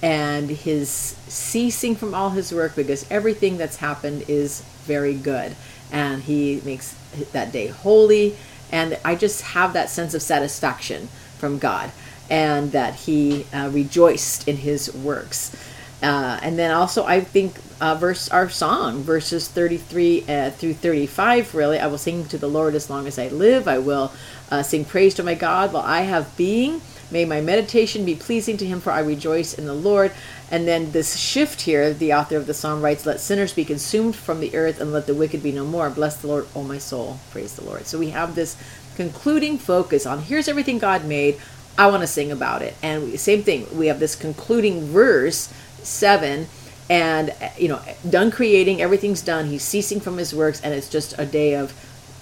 and 0.03 0.49
his 0.49 0.89
ceasing 0.89 1.95
from 1.95 2.15
all 2.15 2.31
his 2.31 2.55
work 2.55 2.75
because 2.75 3.09
everything 3.11 3.59
that's 3.59 3.77
happened 3.77 4.25
is 4.29 4.63
very 4.85 5.15
good. 5.15 5.55
And 5.93 6.23
he 6.23 6.63
makes 6.65 6.95
that 7.33 7.53
day 7.53 7.67
holy. 7.67 8.35
And 8.73 8.99
I 9.05 9.15
just 9.15 9.43
have 9.43 9.75
that 9.75 9.91
sense 9.91 10.15
of 10.15 10.23
satisfaction 10.23 11.09
from 11.39 11.59
God 11.59 11.93
and 12.31 12.73
that 12.73 12.95
he 12.95 13.45
uh, 13.53 13.69
rejoiced 13.71 14.49
in 14.49 14.57
his 14.57 14.93
works. 14.95 15.55
Uh, 16.03 16.41
and 16.43 16.59
then 16.59 16.73
also, 16.73 17.05
I 17.05 17.21
think 17.21 17.55
uh, 17.81 17.95
verse 17.95 18.29
our 18.31 18.49
song, 18.49 19.03
verses 19.03 19.49
33 19.49 20.25
uh, 20.29 20.51
through 20.51 20.75
35, 20.75 21.55
really, 21.55 21.79
I 21.79 21.87
will 21.87 21.99
sing 21.99 22.25
to 22.27 22.39
the 22.39 22.49
Lord 22.49 22.75
as 22.75 22.91
long 22.91 23.07
as 23.07 23.19
I 23.19 23.29
live. 23.29 23.69
I 23.69 23.79
will 23.79 24.13
uh, 24.51 24.63
sing 24.63 24.85
praise 24.85 25.15
to 25.15 25.23
my 25.23 25.35
God 25.35 25.73
while 25.73 25.85
I 25.85 26.01
have 26.01 26.37
being. 26.37 26.81
May 27.13 27.25
my 27.25 27.41
meditation 27.41 28.05
be 28.05 28.15
pleasing 28.15 28.57
to 28.57 28.65
him, 28.65 28.81
for 28.81 28.91
I 28.91 29.01
rejoice 29.01 29.55
in 29.55 29.67
the 29.67 29.75
Lord. 29.75 30.13
And 30.53 30.69
then 30.69 30.93
this 30.93 31.17
shift 31.17 31.63
here, 31.63 31.95
the 31.95 32.13
author 32.13 32.37
of 32.37 32.47
the 32.47 32.53
psalm 32.53 32.83
writes, 32.83 33.07
Let 33.07 33.21
sinners 33.21 33.55
be 33.55 33.65
consumed 33.65 34.15
from 34.15 34.39
the 34.41 34.55
earth, 34.55 34.83
and 34.83 34.93
let 34.93 35.07
the 35.07 35.15
wicked 35.15 35.43
be 35.43 35.51
no 35.51 35.65
more. 35.65 35.89
Bless 35.89 36.19
the 36.19 36.27
Lord, 36.27 36.47
O 36.55 36.63
my 36.63 36.77
soul. 36.77 37.19
Praise 37.31 37.57
the 37.57 37.65
Lord. 37.65 37.87
So 37.87 37.99
we 37.99 38.11
have 38.11 38.35
this 38.35 38.57
concluding 38.95 39.57
focus 39.57 40.05
on 40.05 40.21
here's 40.21 40.49
everything 40.49 40.79
God 40.79 41.07
made. 41.07 41.41
I 41.79 41.87
want 41.87 42.03
to 42.03 42.07
sing 42.07 42.31
about 42.31 42.61
it. 42.61 42.75
And 42.83 43.19
same 43.19 43.43
thing, 43.43 43.67
we 43.77 43.87
have 43.87 43.99
this 43.99 44.15
concluding 44.15 44.85
verse 44.85 45.51
7 45.83 46.47
and 46.91 47.35
you 47.57 47.69
know 47.69 47.81
done 48.11 48.31
creating 48.31 48.83
everything's 48.83 49.23
done 49.23 49.47
he's 49.47 49.63
ceasing 49.63 50.01
from 50.01 50.17
his 50.17 50.35
works 50.35 50.61
and 50.63 50.75
it's 50.75 50.89
just 50.89 51.15
a 51.17 51.25
day 51.25 51.55
of 51.55 51.73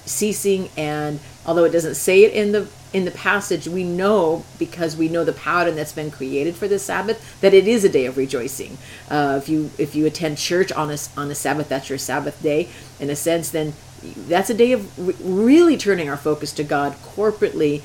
ceasing 0.07 0.69
and 0.77 1.21
although 1.47 1.65
it 1.65 1.71
doesn't 1.71 1.95
say 1.95 2.25
it 2.25 2.33
in 2.33 2.53
the 2.53 2.69
in 2.93 3.05
the 3.05 3.11
passage 3.11 3.69
we 3.69 3.85
know 3.85 4.45
because 4.59 4.97
we 4.97 5.09
know 5.09 5.25
the 5.25 5.33
pattern 5.33 5.77
that's 5.77 5.93
been 5.93 6.11
created 6.11 6.57
for 6.57 6.67
the 6.67 6.79
sabbath 6.79 7.41
that 7.41 7.55
it 7.55 7.69
is 7.69 7.85
a 7.85 7.89
day 7.89 8.07
of 8.07 8.17
rejoicing 8.17 8.77
uh, 9.11 9.39
if 9.41 9.49
you 9.49 9.71
if 9.79 9.95
you 9.95 10.07
attend 10.07 10.37
church 10.37 10.73
on 10.73 10.91
a 10.91 10.97
on 11.17 11.31
a 11.31 11.35
sabbath 11.35 11.69
that's 11.69 11.89
your 11.89 11.99
sabbath 11.99 12.43
day 12.43 12.69
in 12.99 13.09
a 13.11 13.17
sense 13.17 13.51
then 13.51 13.73
that's 14.03 14.51
a 14.51 14.55
day 14.55 14.73
of 14.73 14.99
re- 14.99 15.15
really 15.23 15.77
turning 15.77 16.09
our 16.09 16.17
focus 16.17 16.53
to 16.53 16.65
God 16.65 16.95
corporately, 17.03 17.83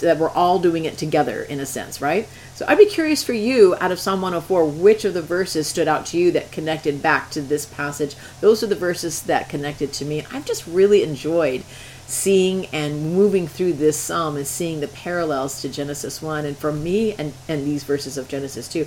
that 0.00 0.18
we're 0.18 0.30
all 0.30 0.58
doing 0.58 0.84
it 0.84 0.98
together 0.98 1.42
in 1.42 1.60
a 1.60 1.66
sense, 1.66 2.00
right? 2.00 2.28
So 2.54 2.64
I'd 2.68 2.78
be 2.78 2.86
curious 2.86 3.24
for 3.24 3.32
you, 3.32 3.74
out 3.80 3.90
of 3.90 3.98
Psalm 3.98 4.22
104, 4.22 4.64
which 4.64 5.04
of 5.04 5.12
the 5.12 5.22
verses 5.22 5.66
stood 5.66 5.88
out 5.88 6.06
to 6.06 6.18
you 6.18 6.30
that 6.32 6.52
connected 6.52 7.02
back 7.02 7.30
to 7.32 7.40
this 7.40 7.66
passage? 7.66 8.14
Those 8.40 8.62
are 8.62 8.68
the 8.68 8.76
verses 8.76 9.22
that 9.24 9.48
connected 9.48 9.92
to 9.94 10.04
me. 10.04 10.24
I've 10.30 10.46
just 10.46 10.64
really 10.66 11.02
enjoyed 11.02 11.64
seeing 12.06 12.66
and 12.66 13.12
moving 13.12 13.48
through 13.48 13.72
this 13.72 13.98
psalm 13.98 14.36
and 14.36 14.46
seeing 14.46 14.78
the 14.78 14.86
parallels 14.86 15.60
to 15.62 15.68
Genesis 15.68 16.22
1 16.22 16.44
and 16.44 16.56
for 16.56 16.72
me 16.72 17.14
and, 17.14 17.32
and 17.48 17.66
these 17.66 17.82
verses 17.82 18.16
of 18.16 18.28
Genesis 18.28 18.68
2 18.68 18.86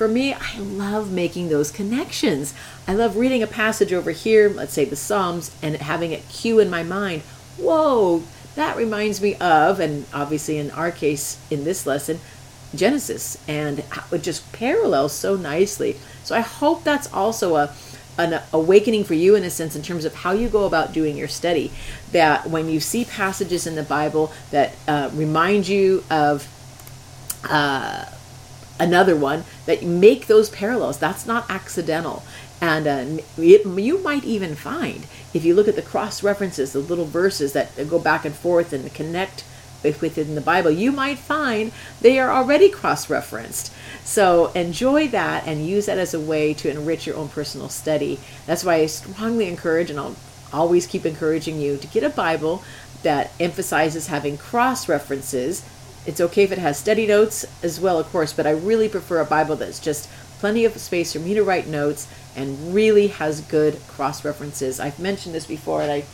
for 0.00 0.08
me, 0.08 0.32
I 0.32 0.58
love 0.60 1.12
making 1.12 1.50
those 1.50 1.70
connections. 1.70 2.54
I 2.88 2.94
love 2.94 3.18
reading 3.18 3.42
a 3.42 3.46
passage 3.46 3.92
over 3.92 4.12
here, 4.12 4.48
let's 4.48 4.72
say 4.72 4.86
the 4.86 4.96
Psalms, 4.96 5.54
and 5.60 5.76
having 5.76 6.12
it 6.12 6.26
cue 6.30 6.58
in 6.58 6.70
my 6.70 6.82
mind. 6.82 7.20
Whoa, 7.58 8.22
that 8.54 8.78
reminds 8.78 9.20
me 9.20 9.34
of, 9.34 9.78
and 9.78 10.06
obviously 10.14 10.56
in 10.56 10.70
our 10.70 10.90
case 10.90 11.36
in 11.50 11.64
this 11.64 11.84
lesson, 11.84 12.18
Genesis, 12.74 13.36
and 13.48 13.84
it 14.12 14.22
just 14.22 14.50
parallels 14.52 15.12
so 15.12 15.36
nicely. 15.36 15.96
So 16.24 16.34
I 16.34 16.40
hope 16.40 16.84
that's 16.84 17.12
also 17.12 17.56
a 17.56 17.74
an 18.18 18.42
awakening 18.52 19.02
for 19.04 19.14
you 19.14 19.34
in 19.34 19.44
a 19.44 19.50
sense 19.50 19.74
in 19.74 19.82
terms 19.82 20.04
of 20.04 20.14
how 20.14 20.32
you 20.32 20.48
go 20.48 20.66
about 20.66 20.92
doing 20.92 21.16
your 21.16 21.28
study. 21.28 21.70
That 22.12 22.50
when 22.50 22.68
you 22.68 22.78
see 22.78 23.04
passages 23.04 23.66
in 23.66 23.76
the 23.76 23.82
Bible 23.82 24.32
that 24.50 24.74
uh, 24.86 25.10
remind 25.14 25.68
you 25.68 26.04
of 26.10 26.46
uh, 27.48 28.04
another 28.78 29.14
one 29.14 29.44
that 29.66 29.82
make 29.82 30.26
those 30.26 30.50
parallels. 30.50 30.98
That's 30.98 31.26
not 31.26 31.48
accidental. 31.48 32.24
And 32.60 32.86
uh, 32.86 33.22
it, 33.38 33.66
you 33.66 33.98
might 33.98 34.24
even 34.24 34.54
find, 34.54 35.06
if 35.32 35.44
you 35.44 35.54
look 35.54 35.68
at 35.68 35.76
the 35.76 35.82
cross 35.82 36.22
references, 36.22 36.72
the 36.72 36.80
little 36.80 37.06
verses 37.06 37.52
that 37.52 37.74
go 37.88 37.98
back 37.98 38.24
and 38.24 38.34
forth 38.34 38.72
and 38.72 38.92
connect 38.92 39.44
within 39.82 40.34
the 40.34 40.40
Bible, 40.40 40.70
you 40.70 40.92
might 40.92 41.18
find 41.18 41.72
they 42.00 42.18
are 42.18 42.30
already 42.30 42.68
cross 42.68 43.10
referenced. 43.10 43.72
So 44.04 44.46
enjoy 44.52 45.08
that 45.08 45.46
and 45.46 45.66
use 45.66 45.86
that 45.86 45.98
as 45.98 46.14
a 46.14 46.20
way 46.20 46.54
to 46.54 46.70
enrich 46.70 47.06
your 47.06 47.16
own 47.16 47.28
personal 47.28 47.68
study. 47.68 48.18
That's 48.46 48.64
why 48.64 48.76
I 48.76 48.86
strongly 48.86 49.48
encourage, 49.48 49.90
and 49.90 49.98
I'll 49.98 50.16
always 50.52 50.86
keep 50.86 51.06
encouraging 51.06 51.60
you 51.60 51.76
to 51.76 51.86
get 51.86 52.02
a 52.02 52.10
Bible 52.10 52.62
that 53.02 53.32
emphasizes 53.40 54.08
having 54.08 54.36
cross 54.36 54.88
references 54.88 55.64
it's 56.06 56.20
okay 56.20 56.44
if 56.44 56.52
it 56.52 56.58
has 56.58 56.78
study 56.78 57.06
notes 57.06 57.44
as 57.62 57.78
well, 57.78 57.98
of 57.98 58.10
course, 58.10 58.32
but 58.32 58.46
I 58.46 58.50
really 58.50 58.88
prefer 58.88 59.20
a 59.20 59.26
Bible 59.26 59.56
that's 59.56 59.78
just 59.78 60.08
plenty 60.38 60.64
of 60.64 60.76
space 60.78 61.12
for 61.12 61.18
me 61.18 61.34
to 61.34 61.42
write 61.42 61.66
notes 61.66 62.08
and 62.34 62.74
really 62.74 63.08
has 63.08 63.42
good 63.42 63.78
cross 63.86 64.24
references. 64.24 64.80
I've 64.80 64.98
mentioned 64.98 65.34
this 65.34 65.46
before 65.46 65.82
and 65.82 65.92
I 65.92 66.04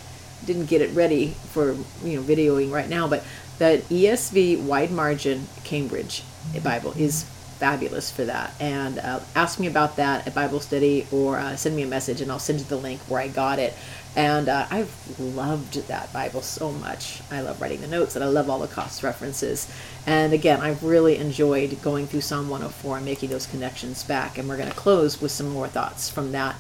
didn't 0.45 0.67
get 0.67 0.83
it 0.83 0.91
ready 0.91 1.29
for 1.51 1.73
you 2.05 2.17
know 2.17 2.23
videoing 2.23 2.73
right 2.73 2.89
now, 2.89 3.07
but 3.07 3.25
the 3.59 3.83
ESV 3.89 4.63
wide 4.63 4.91
margin 4.91 5.49
Cambridge 5.65 6.23
Bible 6.63 6.93
is 6.97 7.25
fabulous 7.57 8.11
for 8.11 8.25
that. 8.25 8.53
And 8.61 8.99
uh, 8.99 9.21
ask 9.35 9.59
me 9.59 9.67
about 9.67 9.97
that 9.97 10.27
at 10.27 10.35
Bible 10.35 10.61
study 10.61 11.07
or 11.11 11.39
uh, 11.39 11.57
send 11.57 11.75
me 11.75 11.83
a 11.83 11.87
message 11.87 12.21
and 12.21 12.31
I'll 12.31 12.39
send 12.39 12.61
you 12.61 12.67
the 12.67 12.77
link 12.77 13.01
where 13.09 13.21
I 13.21 13.29
got 13.29 13.59
it. 13.59 13.75
And 14.15 14.49
uh, 14.49 14.67
I've 14.71 15.21
loved 15.21 15.75
that 15.89 16.13
Bible 16.13 16.41
so 16.43 16.71
much. 16.71 17.21
I 17.31 17.41
love 17.43 17.61
writing 17.61 17.81
the 17.81 17.87
notes 17.87 18.15
and 18.15 18.25
I 18.25 18.29
love 18.29 18.49
all 18.49 18.59
the 18.59 18.67
cross 18.67 19.03
references. 19.03 19.71
And 20.07 20.33
again, 20.33 20.61
I've 20.61 20.83
really 20.83 21.17
enjoyed 21.17 21.81
going 21.83 22.07
through 22.07 22.23
Psalm 22.23 22.49
104 22.49 22.97
and 22.99 23.05
making 23.05 23.31
those 23.31 23.47
connections 23.47 24.05
back. 24.05 24.39
And 24.39 24.49
we're 24.49 24.57
going 24.57 24.71
to 24.71 24.77
close 24.77 25.21
with 25.21 25.33
some 25.33 25.49
more 25.49 25.69
thoughts 25.69 26.09
from 26.09 26.33
that 26.33 26.57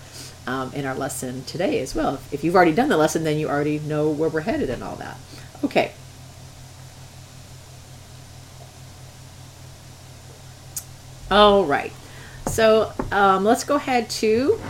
um, 0.46 0.72
in 0.74 0.84
our 0.84 0.94
lesson 0.94 1.44
today 1.44 1.80
as 1.80 1.94
well. 1.94 2.20
If 2.30 2.44
you've 2.44 2.56
already 2.56 2.74
done 2.74 2.88
the 2.88 2.96
lesson, 2.96 3.24
then 3.24 3.38
you 3.38 3.48
already 3.48 3.78
know 3.80 4.10
where 4.10 4.28
we're 4.28 4.40
headed 4.40 4.70
and 4.70 4.82
all 4.82 4.96
that. 4.96 5.16
Okay. 5.64 5.92
All 11.28 11.64
right. 11.64 11.92
So 12.47 12.92
um, 13.11 13.45
let's 13.45 13.64
go 13.64 13.75
ahead 13.75 14.09
to 14.11 14.61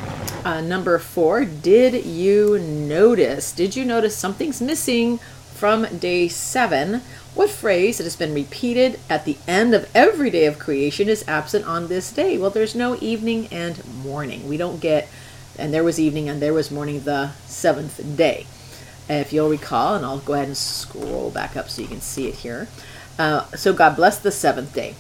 uh, 0.43 0.63
number 0.63 0.99
four. 0.99 1.45
Did 1.45 2.07
you 2.07 2.59
notice? 2.59 3.53
Did 3.53 3.77
you 3.77 3.85
notice 3.85 4.17
something's 4.17 4.63
missing 4.63 5.19
from 5.55 5.85
day 5.99 6.29
seven? 6.29 7.03
What 7.35 7.51
phrase 7.51 7.99
that 7.99 8.05
has 8.05 8.17
been 8.17 8.33
repeated 8.33 8.99
at 9.11 9.27
the 9.27 9.37
end 9.47 9.75
of 9.75 9.91
every 9.95 10.31
day 10.31 10.47
of 10.47 10.59
creation 10.59 11.11
is 11.11 11.29
absent 11.29 11.67
on 11.67 11.89
this 11.89 12.11
day? 12.11 12.39
Well, 12.39 12.49
there's 12.49 12.75
no 12.75 12.97
evening 13.03 13.49
and 13.49 13.85
morning. 14.03 14.49
We 14.49 14.57
don't 14.57 14.81
get, 14.81 15.09
and 15.59 15.75
there 15.75 15.85
was 15.85 16.01
evening 16.01 16.31
and 16.31 16.41
there 16.41 16.55
was 16.55 16.71
morning 16.71 17.01
the 17.01 17.33
seventh 17.45 18.17
day. 18.17 18.47
If 19.11 19.31
you'll 19.31 19.51
recall, 19.51 19.95
and 19.95 20.07
I'll 20.07 20.21
go 20.21 20.33
ahead 20.33 20.49
and 20.49 20.57
scroll 20.57 21.31
back 21.31 21.55
up 21.55 21.69
so 21.69 21.83
you 21.83 21.89
can 21.89 22.01
see 22.01 22.29
it 22.29 22.37
here. 22.37 22.67
Uh, 23.19 23.45
so 23.55 23.75
God 23.75 23.97
blessed 23.97 24.23
the 24.23 24.33
seventh 24.33 24.75
day. 24.75 24.95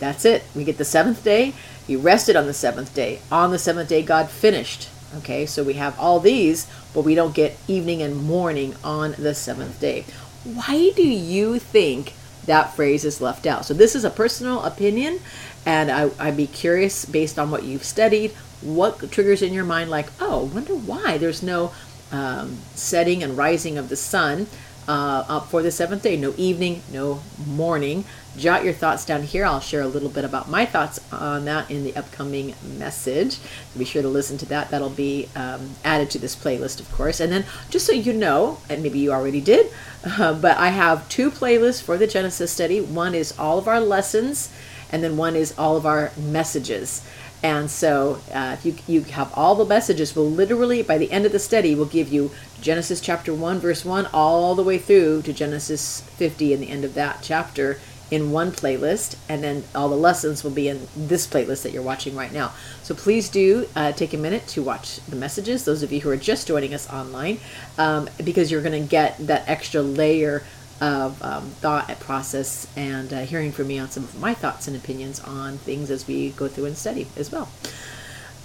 That's 0.00 0.24
it. 0.24 0.42
We 0.56 0.64
get 0.64 0.78
the 0.78 0.84
seventh 0.84 1.22
day. 1.22 1.52
He 1.86 1.94
rested 1.94 2.34
on 2.34 2.46
the 2.46 2.54
seventh 2.54 2.94
day. 2.94 3.20
On 3.30 3.50
the 3.50 3.58
seventh 3.58 3.88
day, 3.88 4.02
God 4.02 4.30
finished. 4.30 4.88
Okay, 5.18 5.44
so 5.44 5.62
we 5.62 5.74
have 5.74 5.98
all 5.98 6.20
these, 6.20 6.66
but 6.94 7.02
we 7.02 7.14
don't 7.14 7.34
get 7.34 7.58
evening 7.68 8.00
and 8.00 8.16
morning 8.16 8.74
on 8.82 9.12
the 9.18 9.34
seventh 9.34 9.80
day. 9.80 10.04
Why 10.44 10.92
do 10.96 11.02
you 11.02 11.58
think 11.58 12.14
that 12.46 12.74
phrase 12.74 13.04
is 13.04 13.20
left 13.20 13.44
out? 13.44 13.64
So, 13.64 13.74
this 13.74 13.94
is 13.94 14.04
a 14.04 14.10
personal 14.10 14.62
opinion, 14.62 15.20
and 15.66 15.90
I, 15.90 16.10
I'd 16.18 16.36
be 16.36 16.46
curious 16.46 17.04
based 17.04 17.38
on 17.38 17.50
what 17.50 17.64
you've 17.64 17.84
studied, 17.84 18.30
what 18.62 19.10
triggers 19.10 19.42
in 19.42 19.52
your 19.52 19.64
mind, 19.64 19.90
like, 19.90 20.08
oh, 20.20 20.44
wonder 20.54 20.74
why 20.74 21.18
there's 21.18 21.42
no 21.42 21.72
um, 22.12 22.58
setting 22.74 23.22
and 23.22 23.36
rising 23.36 23.78
of 23.78 23.88
the 23.88 23.96
sun 23.96 24.46
uh, 24.90 25.24
up 25.28 25.46
for 25.46 25.62
the 25.62 25.70
seventh 25.70 26.02
day. 26.02 26.16
No 26.16 26.34
evening, 26.36 26.82
no 26.92 27.20
morning. 27.46 28.04
Jot 28.36 28.64
your 28.64 28.72
thoughts 28.72 29.04
down 29.04 29.22
here. 29.22 29.44
I'll 29.44 29.60
share 29.60 29.82
a 29.82 29.86
little 29.86 30.08
bit 30.08 30.24
about 30.24 30.50
my 30.50 30.66
thoughts 30.66 30.98
on 31.12 31.44
that 31.44 31.70
in 31.70 31.84
the 31.84 31.94
upcoming 31.94 32.56
message. 32.76 33.34
So 33.34 33.78
be 33.78 33.84
sure 33.84 34.02
to 34.02 34.08
listen 34.08 34.36
to 34.38 34.46
that. 34.46 34.70
That'll 34.70 34.90
be 34.90 35.28
um, 35.36 35.76
added 35.84 36.10
to 36.10 36.18
this 36.18 36.34
playlist, 36.34 36.80
of 36.80 36.90
course. 36.90 37.20
And 37.20 37.30
then, 37.30 37.44
just 37.70 37.86
so 37.86 37.92
you 37.92 38.12
know, 38.12 38.58
and 38.68 38.82
maybe 38.82 38.98
you 38.98 39.12
already 39.12 39.40
did, 39.40 39.70
uh, 40.04 40.34
but 40.34 40.56
I 40.56 40.70
have 40.70 41.08
two 41.08 41.30
playlists 41.30 41.80
for 41.80 41.96
the 41.96 42.08
Genesis 42.08 42.50
study. 42.50 42.80
One 42.80 43.14
is 43.14 43.38
all 43.38 43.58
of 43.58 43.68
our 43.68 43.80
lessons, 43.80 44.52
and 44.90 45.04
then 45.04 45.16
one 45.16 45.36
is 45.36 45.56
all 45.56 45.76
of 45.76 45.86
our 45.86 46.10
messages. 46.16 47.06
And 47.42 47.70
so, 47.70 48.20
uh, 48.32 48.56
if 48.58 48.66
you, 48.66 48.74
you 48.86 49.02
have 49.12 49.32
all 49.34 49.54
the 49.54 49.64
messages, 49.64 50.14
will 50.14 50.30
literally, 50.30 50.82
by 50.82 50.98
the 50.98 51.10
end 51.10 51.24
of 51.24 51.32
the 51.32 51.38
study, 51.38 51.74
will 51.74 51.86
give 51.86 52.12
you 52.12 52.30
Genesis 52.60 53.00
chapter 53.00 53.32
1, 53.32 53.60
verse 53.60 53.84
1, 53.84 54.06
all 54.12 54.54
the 54.54 54.62
way 54.62 54.78
through 54.78 55.22
to 55.22 55.32
Genesis 55.32 56.02
50 56.02 56.52
and 56.52 56.62
the 56.62 56.68
end 56.68 56.84
of 56.84 56.94
that 56.94 57.20
chapter 57.22 57.78
in 58.10 58.32
one 58.32 58.50
playlist. 58.50 59.16
And 59.28 59.42
then 59.42 59.64
all 59.74 59.88
the 59.88 59.96
lessons 59.96 60.44
will 60.44 60.50
be 60.50 60.68
in 60.68 60.86
this 60.94 61.26
playlist 61.26 61.62
that 61.62 61.72
you're 61.72 61.82
watching 61.82 62.14
right 62.14 62.32
now. 62.32 62.52
So 62.82 62.94
please 62.94 63.28
do 63.28 63.66
uh, 63.74 63.92
take 63.92 64.12
a 64.12 64.18
minute 64.18 64.46
to 64.48 64.62
watch 64.62 65.00
the 65.06 65.16
messages, 65.16 65.64
those 65.64 65.82
of 65.82 65.92
you 65.92 66.00
who 66.00 66.10
are 66.10 66.16
just 66.16 66.46
joining 66.46 66.74
us 66.74 66.90
online, 66.90 67.38
um, 67.78 68.10
because 68.22 68.50
you're 68.50 68.62
going 68.62 68.82
to 68.82 68.88
get 68.88 69.16
that 69.26 69.48
extra 69.48 69.80
layer 69.80 70.42
of 70.80 71.22
um, 71.22 71.50
thought 71.60 71.88
process 72.00 72.66
and 72.76 73.12
uh, 73.12 73.20
hearing 73.20 73.52
from 73.52 73.68
me 73.68 73.78
on 73.78 73.90
some 73.90 74.04
of 74.04 74.18
my 74.18 74.34
thoughts 74.34 74.66
and 74.66 74.76
opinions 74.76 75.20
on 75.20 75.58
things 75.58 75.90
as 75.90 76.06
we 76.06 76.30
go 76.30 76.48
through 76.48 76.66
and 76.66 76.76
study 76.76 77.06
as 77.16 77.30
well. 77.30 77.50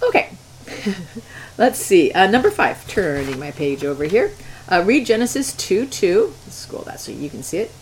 Okay, 0.02 0.30
let's 1.58 1.78
see. 1.78 2.12
Uh, 2.12 2.30
number 2.30 2.50
five, 2.50 2.86
turning 2.86 3.38
my 3.38 3.50
page 3.50 3.84
over 3.84 4.04
here. 4.04 4.32
Uh, 4.68 4.82
read 4.84 5.06
Genesis 5.06 5.54
2 5.54 5.86
2. 5.86 6.34
Let's 6.44 6.54
scroll 6.56 6.82
that 6.82 7.00
so 7.00 7.12
you 7.12 7.30
can 7.30 7.42
see 7.42 7.58
it. 7.58 7.72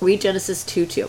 Read 0.00 0.20
Genesis 0.20 0.64
2 0.64 0.86
2 0.86 1.06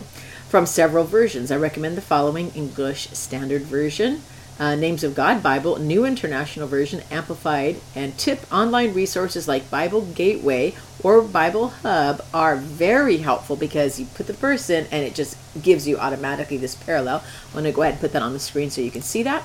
from 0.50 0.66
several 0.66 1.06
versions. 1.06 1.52
I 1.52 1.58
recommend 1.58 1.96
the 1.96 2.02
following 2.02 2.52
English 2.52 3.10
Standard 3.12 3.64
Version, 3.64 4.22
uh, 4.60 4.76
Names 4.76 5.04
of 5.04 5.16
God 5.16 5.42
Bible, 5.42 5.80
New 5.80 6.06
International 6.06 6.68
Version, 6.68 7.02
Amplified, 7.10 7.78
and 7.96 8.18
tip 8.18 8.52
online 8.52 8.94
resources 8.94 9.48
like 9.48 9.72
Bible 9.72 10.02
Gateway 10.02 10.76
or 11.02 11.22
Bible 11.22 11.70
Hub 11.70 12.22
are 12.34 12.58
very 12.58 13.18
helpful 13.18 13.56
because 13.56 14.00
you 14.00 14.06
put 14.06 14.28
the 14.28 14.34
verse 14.34 14.70
in 14.70 14.86
and 14.92 15.06
it 15.06 15.16
just 15.16 15.38
gives 15.62 15.88
you 15.88 15.98
automatically 15.98 16.58
this 16.58 16.76
parallel. 16.76 17.24
I'm 17.48 17.54
going 17.54 17.64
to 17.64 17.72
go 17.72 17.84
ahead 17.84 17.94
and 17.94 18.02
put 18.02 18.12
that 18.12 18.22
on 18.22 18.34
the 18.34 18.40
screen 18.40 18.70
so 18.70 18.82
you 18.82 18.92
can 18.92 19.02
see 19.02 19.24
that. 19.24 19.44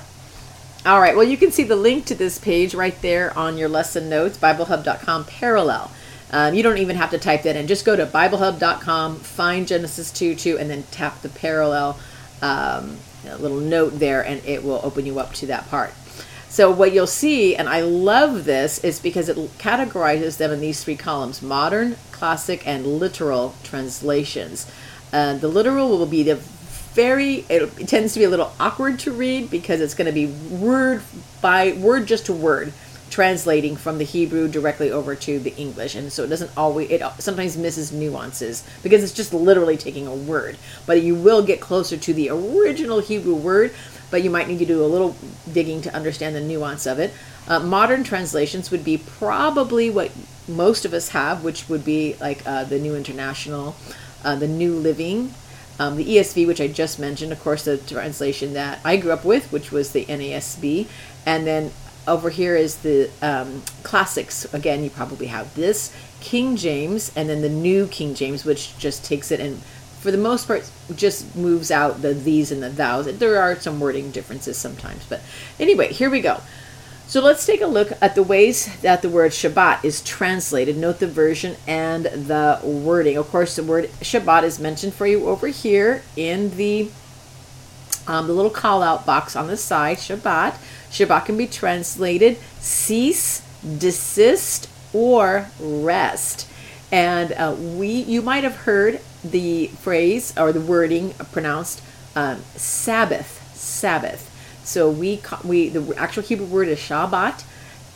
All 0.85 0.99
right, 0.99 1.15
well, 1.15 1.25
you 1.25 1.37
can 1.37 1.51
see 1.51 1.63
the 1.63 1.75
link 1.75 2.05
to 2.05 2.15
this 2.15 2.37
page 2.37 2.75
right 2.75 3.01
there 3.01 3.35
on 3.35 3.57
your 3.57 3.69
lesson 3.69 4.07
notes, 4.07 4.37
BibleHub.com 4.37 5.25
parallel. 5.25 5.89
Um, 6.31 6.53
you 6.53 6.61
don't 6.61 6.77
even 6.77 6.95
have 6.97 7.11
to 7.11 7.17
type 7.17 7.43
that 7.43 7.55
in. 7.55 7.65
Just 7.65 7.85
go 7.85 7.95
to 7.95 8.05
BibleHub.com, 8.05 9.15
find 9.17 9.67
Genesis 9.67 10.11
2 10.11 10.35
2, 10.35 10.59
and 10.59 10.69
then 10.69 10.83
tap 10.91 11.21
the 11.21 11.29
parallel 11.29 11.97
um, 12.41 12.97
little 13.25 13.59
note 13.59 13.99
there, 13.99 14.25
and 14.25 14.43
it 14.45 14.63
will 14.63 14.79
open 14.83 15.05
you 15.05 15.19
up 15.19 15.33
to 15.35 15.47
that 15.47 15.69
part. 15.69 15.93
So 16.49 16.71
what 16.71 16.93
you'll 16.93 17.07
see, 17.07 17.55
and 17.55 17.67
I 17.67 17.81
love 17.81 18.45
this, 18.45 18.83
is 18.83 18.99
because 18.99 19.27
it 19.27 19.37
categorizes 19.57 20.37
them 20.37 20.51
in 20.51 20.61
these 20.61 20.83
three 20.83 20.95
columns: 20.95 21.41
modern, 21.41 21.97
classic, 22.11 22.65
and 22.67 22.85
literal 22.85 23.55
translations. 23.63 24.71
Uh, 25.11 25.37
the 25.37 25.47
literal 25.47 25.89
will 25.89 26.05
be 26.05 26.23
the 26.23 26.35
very 26.95 27.45
it, 27.49 27.61
it, 27.79 27.87
tends 27.89 28.13
to 28.13 28.19
be 28.19 28.25
a 28.25 28.29
little 28.29 28.53
awkward 28.59 28.97
to 28.99 29.11
read 29.11 29.51
because 29.51 29.81
it's 29.81 29.93
going 29.93 30.05
to 30.05 30.13
be 30.13 30.27
word 30.27 31.03
by 31.41 31.73
word 31.73 32.07
just 32.07 32.27
to 32.27 32.33
word 32.33 32.71
translating 33.09 33.75
from 33.75 33.97
the 33.97 34.03
Hebrew 34.03 34.47
directly 34.47 34.91
over 34.91 35.15
to 35.15 35.39
the 35.39 35.55
English, 35.55 35.95
and 35.95 36.11
so 36.11 36.23
it 36.23 36.27
doesn't 36.27 36.51
always. 36.57 36.89
It 36.89 37.01
sometimes 37.19 37.57
misses 37.57 37.91
nuances 37.91 38.63
because 38.83 39.03
it's 39.03 39.13
just 39.13 39.33
literally 39.33 39.77
taking 39.77 40.07
a 40.07 40.15
word. 40.15 40.57
But 40.85 41.01
you 41.01 41.15
will 41.15 41.43
get 41.43 41.61
closer 41.61 41.97
to 41.97 42.13
the 42.13 42.29
original 42.29 42.99
Hebrew 42.99 43.35
word, 43.35 43.73
but 44.11 44.23
you 44.23 44.29
might 44.29 44.47
need 44.47 44.59
to 44.59 44.65
do 44.65 44.83
a 44.83 44.87
little 44.87 45.15
digging 45.51 45.81
to 45.83 45.95
understand 45.95 46.35
the 46.35 46.41
nuance 46.41 46.85
of 46.85 46.99
it. 46.99 47.13
Uh, 47.47 47.59
modern 47.59 48.03
translations 48.03 48.71
would 48.71 48.83
be 48.83 48.97
probably 48.97 49.89
what 49.89 50.11
most 50.47 50.85
of 50.85 50.93
us 50.93 51.09
have, 51.09 51.43
which 51.43 51.69
would 51.69 51.85
be 51.85 52.15
like 52.19 52.45
uh, 52.45 52.63
the 52.63 52.79
New 52.79 52.95
International, 52.95 53.75
uh, 54.23 54.35
the 54.35 54.47
New 54.47 54.75
Living, 54.75 55.33
um, 55.79 55.97
the 55.97 56.05
ESV, 56.05 56.47
which 56.47 56.61
I 56.61 56.67
just 56.67 56.99
mentioned, 56.99 57.31
of 57.31 57.39
course, 57.41 57.65
the 57.65 57.77
translation 57.77 58.53
that 58.53 58.79
I 58.83 58.97
grew 58.97 59.11
up 59.11 59.25
with, 59.25 59.51
which 59.51 59.71
was 59.71 59.91
the 59.91 60.05
NASB, 60.05 60.87
and 61.25 61.45
then 61.45 61.71
over 62.07 62.29
here 62.29 62.55
is 62.55 62.77
the 62.77 63.09
um, 63.21 63.63
classics. 63.83 64.51
Again, 64.53 64.83
you 64.83 64.89
probably 64.89 65.27
have 65.27 65.53
this 65.55 65.95
King 66.21 66.55
James, 66.55 67.11
and 67.15 67.29
then 67.29 67.41
the 67.41 67.49
New 67.49 67.87
King 67.87 68.15
James, 68.15 68.45
which 68.45 68.77
just 68.77 69.05
takes 69.05 69.31
it 69.31 69.39
and, 69.39 69.61
for 69.99 70.11
the 70.11 70.17
most 70.17 70.47
part, 70.47 70.69
just 70.95 71.35
moves 71.35 71.71
out 71.71 72.01
the 72.01 72.13
these 72.13 72.51
and 72.51 72.61
the 72.61 72.69
thous. 72.69 73.17
There 73.17 73.41
are 73.41 73.55
some 73.55 73.79
wording 73.79 74.11
differences 74.11 74.57
sometimes, 74.57 75.03
but 75.07 75.21
anyway, 75.59 75.91
here 75.91 76.09
we 76.09 76.21
go. 76.21 76.41
So 77.07 77.21
let's 77.21 77.45
take 77.45 77.61
a 77.61 77.67
look 77.67 77.91
at 78.01 78.15
the 78.15 78.23
ways 78.23 78.81
that 78.81 79.03
the 79.03 79.09
word 79.09 79.31
Shabbat 79.31 79.85
is 79.85 80.01
translated. 80.01 80.75
Note 80.75 80.99
the 80.99 81.07
version 81.07 81.55
and 81.67 82.05
the 82.05 82.59
wording. 82.63 83.17
Of 83.17 83.29
course, 83.29 83.55
the 83.55 83.63
word 83.63 83.91
Shabbat 84.01 84.43
is 84.43 84.59
mentioned 84.59 84.95
for 84.95 85.05
you 85.05 85.27
over 85.27 85.47
here 85.47 86.01
in 86.15 86.57
the 86.57 86.89
um, 88.07 88.27
the 88.27 88.33
little 88.33 88.51
call 88.51 88.81
out 88.81 89.05
box 89.05 89.35
on 89.35 89.47
the 89.47 89.57
side. 89.57 89.97
Shabbat. 89.97 90.55
Shabbat 90.95 91.25
can 91.25 91.37
be 91.37 91.45
translated 91.45 92.37
cease, 92.59 93.41
desist, 93.61 94.69
or 94.93 95.47
rest. 95.59 96.47
And 96.89 97.33
uh, 97.33 97.53
we, 97.59 97.89
you 97.89 98.21
might 98.21 98.45
have 98.45 98.55
heard 98.55 99.01
the 99.21 99.67
phrase 99.67 100.33
or 100.37 100.53
the 100.53 100.61
wording 100.61 101.13
pronounced 101.33 101.81
um, 102.15 102.39
Sabbath. 102.55 103.41
Sabbath. 103.57 104.31
So 104.63 104.89
we 104.89 105.21
we 105.43 105.67
the 105.67 105.95
actual 105.97 106.23
Hebrew 106.23 106.45
word 106.45 106.69
is 106.69 106.79
Shabbat, 106.79 107.43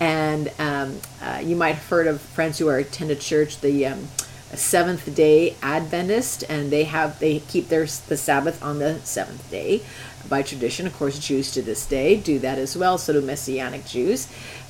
and 0.01 0.51
um, 0.59 0.99
uh, 1.21 1.41
you 1.41 1.55
might 1.55 1.75
have 1.75 1.87
heard 1.87 2.05
of 2.05 2.19
friends 2.19 2.57
who 2.57 2.67
are 2.67 2.77
attended 2.77 3.21
church 3.21 3.61
the 3.61 3.85
um, 3.85 4.09
Seventh 4.55 5.13
Day 5.15 5.55
Adventist, 5.61 6.43
and 6.49 6.71
they 6.71 6.85
have 6.85 7.19
they 7.19 7.39
keep 7.39 7.69
their 7.69 7.85
the 7.85 8.17
Sabbath 8.17 8.63
on 8.63 8.79
the 8.79 8.99
seventh 9.01 9.49
day 9.51 9.81
by 10.27 10.41
tradition. 10.41 10.87
Of 10.87 10.97
course, 10.97 11.19
Jews 11.19 11.51
to 11.51 11.61
this 11.61 11.85
day 11.85 12.15
do 12.15 12.39
that 12.39 12.57
as 12.57 12.75
well. 12.75 12.97
So 12.97 13.13
do 13.13 13.21
Messianic 13.21 13.85
Jews, 13.85 14.27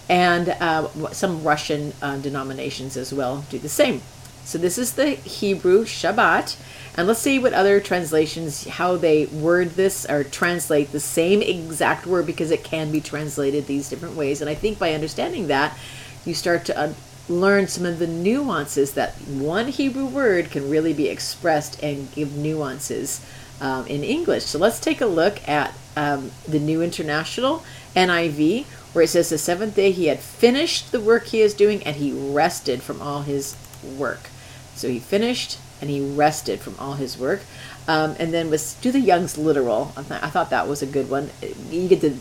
and 0.09 0.49
uh, 0.49 0.87
some 1.11 1.43
Russian 1.43 1.93
uh, 2.01 2.17
denominations 2.17 2.97
as 2.97 3.13
well 3.13 3.45
do 3.49 3.57
the 3.57 3.69
same. 3.69 4.01
So 4.43 4.57
this 4.57 4.77
is 4.79 4.93
the 4.93 5.11
Hebrew 5.11 5.85
Shabbat. 5.85 6.57
And 6.97 7.07
let's 7.07 7.19
see 7.19 7.37
what 7.39 7.53
other 7.53 7.79
translations, 7.79 8.67
how 8.67 8.97
they 8.97 9.27
word 9.27 9.71
this 9.71 10.05
or 10.09 10.23
translate 10.23 10.91
the 10.91 10.99
same 10.99 11.41
exact 11.41 12.07
word 12.07 12.25
because 12.25 12.49
it 12.51 12.63
can 12.63 12.91
be 12.91 12.99
translated 12.99 13.67
these 13.67 13.89
different 13.89 14.15
ways. 14.15 14.41
And 14.41 14.49
I 14.49 14.55
think 14.55 14.79
by 14.79 14.93
understanding 14.93 15.47
that, 15.47 15.77
you 16.25 16.33
start 16.33 16.65
to 16.65 16.95
learn 17.29 17.67
some 17.67 17.85
of 17.85 17.99
the 17.99 18.07
nuances 18.07 18.93
that 18.93 19.13
one 19.27 19.67
Hebrew 19.67 20.05
word 20.05 20.51
can 20.51 20.69
really 20.69 20.93
be 20.93 21.07
expressed 21.07 21.81
and 21.83 22.11
give 22.13 22.35
nuances 22.35 23.23
um, 23.61 23.85
in 23.87 24.03
English. 24.03 24.45
So 24.45 24.57
let's 24.57 24.79
take 24.79 25.01
a 25.01 25.05
look 25.05 25.47
at 25.47 25.73
um, 25.95 26.31
the 26.47 26.59
New 26.59 26.81
International 26.81 27.63
NIV, 27.95 28.65
where 28.93 29.03
it 29.03 29.09
says 29.09 29.29
the 29.29 29.37
seventh 29.37 29.75
day 29.75 29.91
he 29.91 30.07
had 30.07 30.19
finished 30.19 30.91
the 30.91 30.99
work 30.99 31.27
he 31.27 31.41
is 31.41 31.53
doing 31.53 31.83
and 31.83 31.97
he 31.97 32.11
rested 32.11 32.81
from 32.81 33.01
all 33.01 33.21
his 33.21 33.55
work. 33.83 34.29
So 34.75 34.87
he 34.87 34.99
finished 34.99 35.59
and 35.81 35.89
he 35.89 36.01
rested 36.01 36.59
from 36.59 36.75
all 36.79 36.93
his 36.93 37.17
work. 37.17 37.41
Um, 37.87 38.15
and 38.19 38.33
then 38.33 38.49
was 38.49 38.75
do 38.75 38.91
the 38.91 38.99
Young's 38.99 39.37
literal. 39.37 39.93
I 39.97 40.29
thought 40.29 40.51
that 40.51 40.67
was 40.67 40.81
a 40.81 40.85
good 40.85 41.09
one. 41.09 41.31
You 41.71 41.87
get 41.87 42.01
the 42.01 42.15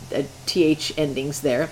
th 0.47 0.99
endings 0.99 1.43
there, 1.43 1.71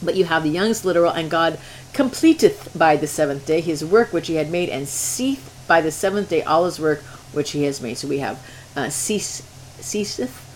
but 0.00 0.16
you 0.16 0.24
have 0.24 0.42
the 0.42 0.50
Young's 0.50 0.84
literal, 0.84 1.10
and 1.10 1.30
God 1.30 1.58
completeth 1.92 2.76
by 2.76 2.96
the 2.96 3.06
seventh 3.06 3.46
day 3.46 3.60
his 3.60 3.84
work 3.84 4.12
which 4.12 4.28
he 4.28 4.36
had 4.36 4.50
made, 4.50 4.68
and 4.68 4.88
ceaseth 4.88 5.64
by 5.66 5.80
the 5.80 5.90
seventh 5.90 6.30
day 6.30 6.42
all 6.42 6.64
his 6.64 6.80
work 6.80 7.00
which 7.32 7.52
he 7.52 7.64
has 7.64 7.80
made. 7.80 7.98
So 7.98 8.08
we 8.08 8.18
have 8.18 8.44
uh, 8.76 8.88
cease, 8.88 9.42
ceaseth. 9.80 10.48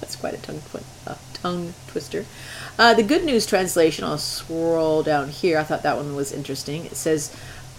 That's 0.00 0.16
quite 0.16 0.34
a 0.34 0.38
tongue, 0.38 0.62
uh, 1.06 1.14
tongue 1.34 1.74
twister. 1.88 2.24
Uh, 2.78 2.94
the 2.94 3.02
Good 3.02 3.24
News 3.24 3.46
translation. 3.46 4.04
I'll 4.04 4.18
scroll 4.18 5.02
down 5.02 5.30
here. 5.30 5.58
I 5.58 5.62
thought 5.62 5.82
that 5.82 5.96
one 5.96 6.14
was 6.14 6.32
interesting. 6.32 6.84
It 6.84 6.96
says 6.96 7.34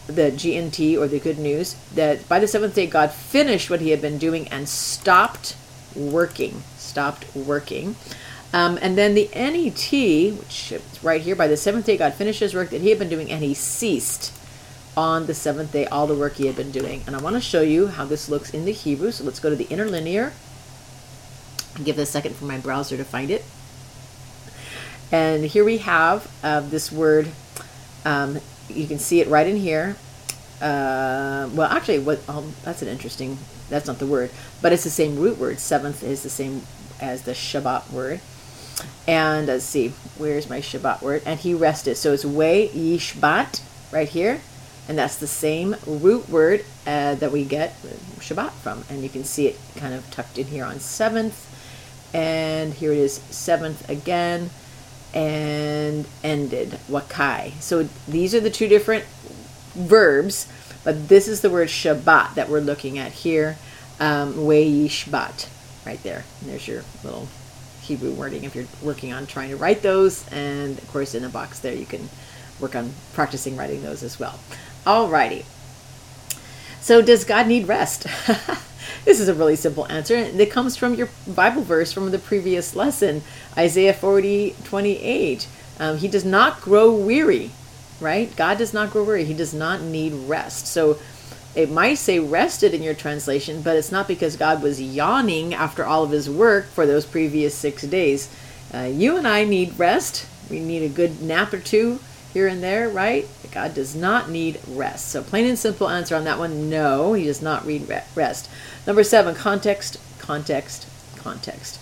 the 0.07 0.31
GNT 0.31 0.97
or 0.97 1.07
the 1.07 1.19
good 1.19 1.37
news 1.37 1.75
that 1.93 2.27
by 2.29 2.39
the 2.39 2.47
seventh 2.47 2.75
day 2.75 2.87
God 2.87 3.11
finished 3.11 3.69
what 3.69 3.81
he 3.81 3.89
had 3.89 4.01
been 4.01 4.17
doing 4.17 4.47
and 4.47 4.67
stopped 4.67 5.55
working. 5.95 6.63
Stopped 6.77 7.25
working. 7.35 7.95
Um, 8.53 8.79
and 8.81 8.97
then 8.97 9.13
the 9.13 9.29
NET, 9.35 10.37
which 10.39 10.71
is 10.71 11.03
right 11.03 11.21
here, 11.21 11.35
by 11.35 11.47
the 11.47 11.57
seventh 11.57 11.85
day 11.85 11.97
God 11.97 12.13
finished 12.13 12.39
his 12.39 12.53
work 12.53 12.69
that 12.69 12.81
he 12.81 12.89
had 12.89 12.99
been 12.99 13.09
doing 13.09 13.29
and 13.29 13.43
he 13.43 13.53
ceased 13.53 14.33
on 14.95 15.27
the 15.27 15.33
seventh 15.33 15.73
day 15.73 15.85
all 15.87 16.07
the 16.07 16.15
work 16.15 16.35
he 16.35 16.47
had 16.47 16.55
been 16.55 16.71
doing. 16.71 17.03
And 17.05 17.15
I 17.15 17.21
want 17.21 17.35
to 17.35 17.41
show 17.41 17.61
you 17.61 17.87
how 17.87 18.05
this 18.05 18.29
looks 18.29 18.51
in 18.51 18.65
the 18.65 18.71
Hebrew. 18.71 19.11
So 19.11 19.23
let's 19.23 19.39
go 19.39 19.49
to 19.49 19.55
the 19.55 19.67
interlinear. 19.69 20.33
Give 21.83 21.99
it 21.99 22.01
a 22.01 22.05
second 22.05 22.35
for 22.35 22.45
my 22.45 22.57
browser 22.57 22.97
to 22.97 23.03
find 23.03 23.29
it. 23.29 23.43
And 25.11 25.45
here 25.45 25.63
we 25.63 25.77
have 25.79 26.31
uh, 26.43 26.61
this 26.61 26.91
word 26.91 27.31
um, 28.07 28.39
you 28.69 28.87
can 28.87 28.99
see 28.99 29.19
it 29.19 29.27
right 29.27 29.45
in 29.45 29.57
here. 29.57 29.97
Uh, 30.61 31.49
well, 31.53 31.69
actually, 31.69 31.99
what? 31.99 32.19
Oh, 32.29 32.51
that's 32.63 32.81
an 32.81 32.87
interesting. 32.87 33.37
That's 33.69 33.85
not 33.85 33.99
the 33.99 34.05
word, 34.05 34.31
but 34.61 34.71
it's 34.71 34.85
the 34.85 34.89
same 34.89 35.17
root 35.19 35.37
word. 35.37 35.59
Seventh 35.59 36.03
is 36.03 36.23
the 36.23 36.29
same 36.29 36.61
as 37.01 37.23
the 37.23 37.33
Shabbat 37.33 37.91
word. 37.91 38.21
And 39.07 39.47
let's 39.47 39.63
see, 39.63 39.89
where's 40.17 40.49
my 40.49 40.59
Shabbat 40.59 41.01
word? 41.01 41.23
And 41.25 41.39
he 41.39 41.53
rested. 41.53 41.95
So 41.95 42.13
it's 42.13 42.25
way 42.25 42.69
yishbat 42.69 43.61
right 43.91 44.09
here, 44.09 44.41
and 44.87 44.97
that's 44.97 45.17
the 45.17 45.27
same 45.27 45.75
root 45.85 46.27
word 46.29 46.65
uh, 46.85 47.15
that 47.15 47.31
we 47.31 47.45
get 47.45 47.73
Shabbat 48.19 48.51
from. 48.51 48.83
And 48.89 49.03
you 49.03 49.09
can 49.09 49.23
see 49.23 49.47
it 49.47 49.57
kind 49.77 49.93
of 49.93 50.09
tucked 50.11 50.37
in 50.37 50.47
here 50.47 50.65
on 50.65 50.79
seventh, 50.79 51.45
and 52.13 52.73
here 52.73 52.91
it 52.91 52.97
is 52.97 53.13
seventh 53.13 53.89
again 53.89 54.49
and 55.13 56.05
ended, 56.23 56.77
wakai. 56.89 57.53
So 57.61 57.83
these 58.07 58.35
are 58.35 58.41
the 58.41 58.49
two 58.49 58.67
different 58.67 59.05
verbs, 59.73 60.47
but 60.83 61.07
this 61.07 61.27
is 61.27 61.41
the 61.41 61.49
word 61.49 61.69
Shabbat 61.69 62.35
that 62.35 62.49
we're 62.49 62.59
looking 62.59 62.97
at 62.99 63.11
here. 63.11 63.57
Um, 63.99 64.33
Yishbat, 64.33 65.47
right 65.85 66.01
there. 66.03 66.23
And 66.41 66.49
there's 66.49 66.67
your 66.67 66.83
little 67.03 67.27
Hebrew 67.87 68.11
wording 68.11 68.43
if 68.43 68.55
you're 68.55 68.65
working 68.81 69.13
on 69.13 69.25
trying 69.25 69.49
to 69.49 69.57
write 69.57 69.81
those. 69.81 70.27
And 70.29 70.77
of 70.77 70.87
course, 70.91 71.15
in 71.15 71.23
the 71.23 71.29
box 71.29 71.59
there, 71.59 71.73
you 71.73 71.85
can 71.85 72.09
work 72.59 72.75
on 72.75 72.93
practicing 73.13 73.57
writing 73.57 73.81
those 73.83 74.03
as 74.03 74.19
well. 74.19 74.39
Alrighty. 74.85 75.45
So, 76.81 77.01
does 77.01 77.25
God 77.25 77.47
need 77.47 77.67
rest? 77.67 78.07
This 79.07 79.21
is 79.21 79.29
a 79.29 79.33
really 79.33 79.55
simple 79.55 79.87
answer. 79.87 80.15
It 80.15 80.51
comes 80.51 80.75
from 80.75 80.93
your 80.93 81.07
Bible 81.25 81.61
verse 81.61 81.93
from 81.93 82.11
the 82.11 82.19
previous 82.19 82.75
lesson, 82.75 83.21
Isaiah 83.57 83.93
40, 83.93 84.55
28. 84.65 85.47
Um, 85.79 85.97
he 85.97 86.09
does 86.09 86.25
not 86.25 86.59
grow 86.59 86.93
weary, 86.93 87.51
right? 88.01 88.35
God 88.35 88.57
does 88.57 88.73
not 88.73 88.91
grow 88.91 89.05
weary. 89.05 89.23
He 89.23 89.33
does 89.33 89.53
not 89.53 89.81
need 89.81 90.11
rest. 90.11 90.67
So 90.67 90.99
it 91.57 91.71
might 91.71 91.95
say 91.95 92.19
rested 92.19 92.75
in 92.75 92.83
your 92.83 92.93
translation, 92.93 93.63
but 93.63 93.75
it's 93.75 93.91
not 93.91 94.07
because 94.07 94.37
God 94.37 94.61
was 94.61 94.79
yawning 94.79 95.55
after 95.55 95.83
all 95.83 96.03
of 96.03 96.11
his 96.11 96.29
work 96.29 96.67
for 96.67 96.85
those 96.85 97.03
previous 97.03 97.55
six 97.55 97.81
days. 97.81 98.29
Uh, 98.71 98.81
you 98.93 99.17
and 99.17 99.27
I 99.27 99.43
need 99.43 99.79
rest. 99.79 100.27
We 100.51 100.59
need 100.59 100.83
a 100.83 100.89
good 100.89 101.19
nap 101.19 101.51
or 101.53 101.59
two 101.59 101.99
here 102.31 102.45
and 102.47 102.61
there, 102.61 102.89
right? 102.89 103.27
God 103.51 103.73
does 103.73 103.95
not 103.95 104.29
need 104.29 104.59
rest. 104.67 105.07
So, 105.07 105.23
plain 105.23 105.47
and 105.47 105.57
simple 105.57 105.89
answer 105.89 106.15
on 106.15 106.25
that 106.25 106.37
one 106.37 106.69
no, 106.69 107.13
he 107.13 107.25
does 107.25 107.41
not 107.41 107.65
need 107.65 107.91
rest. 108.15 108.51
Number 108.85 109.03
seven, 109.03 109.33
context, 109.33 109.97
context, 110.19 110.87
context. 111.15 111.79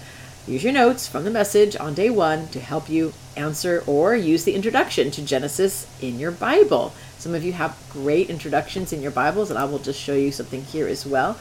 Use 0.47 0.63
your 0.63 0.73
notes 0.73 1.07
from 1.07 1.23
the 1.23 1.31
message 1.31 1.75
on 1.75 1.95
day 1.95 2.11
one 2.11 2.47
to 2.49 2.59
help 2.59 2.87
you 2.87 3.13
answer 3.35 3.83
or 3.87 4.15
use 4.15 4.43
the 4.43 4.53
introduction 4.53 5.09
to 5.09 5.25
Genesis 5.25 5.87
in 5.99 6.19
your 6.19 6.29
Bible. 6.29 6.93
Some 7.17 7.33
of 7.33 7.43
you 7.43 7.53
have 7.53 7.75
great 7.89 8.29
introductions 8.29 8.93
in 8.93 9.01
your 9.01 9.09
Bibles, 9.09 9.49
and 9.49 9.57
I 9.57 9.65
will 9.65 9.79
just 9.79 9.99
show 9.99 10.13
you 10.13 10.31
something 10.31 10.63
here 10.63 10.87
as 10.87 11.03
well. 11.03 11.39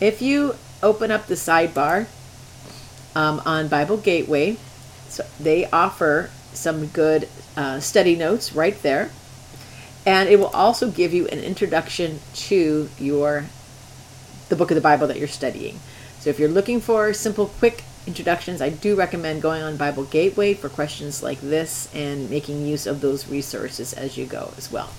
If 0.00 0.22
you 0.22 0.54
open 0.82 1.10
up 1.10 1.26
the 1.26 1.34
sidebar 1.34 2.06
um, 3.14 3.42
on 3.44 3.68
Bible 3.68 3.98
Gateway, 3.98 4.56
so 5.10 5.26
they 5.38 5.68
offer 5.70 6.30
some 6.54 6.86
good 6.86 7.28
uh, 7.54 7.80
study 7.80 8.16
notes 8.16 8.54
right 8.54 8.80
there. 8.82 9.10
And 10.06 10.26
it 10.30 10.38
will 10.38 10.46
also 10.46 10.90
give 10.90 11.12
you 11.12 11.28
an 11.28 11.40
introduction 11.40 12.20
to 12.34 12.88
your 12.98 13.44
the 14.48 14.56
book 14.56 14.70
of 14.70 14.74
the 14.74 14.80
Bible 14.80 15.06
that 15.08 15.18
you're 15.18 15.28
studying. 15.28 15.80
So 16.20 16.30
if 16.30 16.38
you're 16.38 16.48
looking 16.48 16.80
for 16.80 17.12
simple, 17.12 17.46
quick 17.46 17.84
introductions, 18.08 18.62
I 18.62 18.70
do 18.70 18.96
recommend 18.96 19.42
going 19.42 19.62
on 19.62 19.76
Bible 19.76 20.04
Gateway 20.04 20.54
for 20.54 20.70
questions 20.70 21.22
like 21.22 21.40
this 21.42 21.94
and 21.94 22.30
making 22.30 22.66
use 22.66 22.86
of 22.86 23.02
those 23.02 23.28
resources 23.28 23.92
as 23.92 24.16
you 24.16 24.24
go 24.24 24.52
as 24.56 24.72
well. 24.72 24.90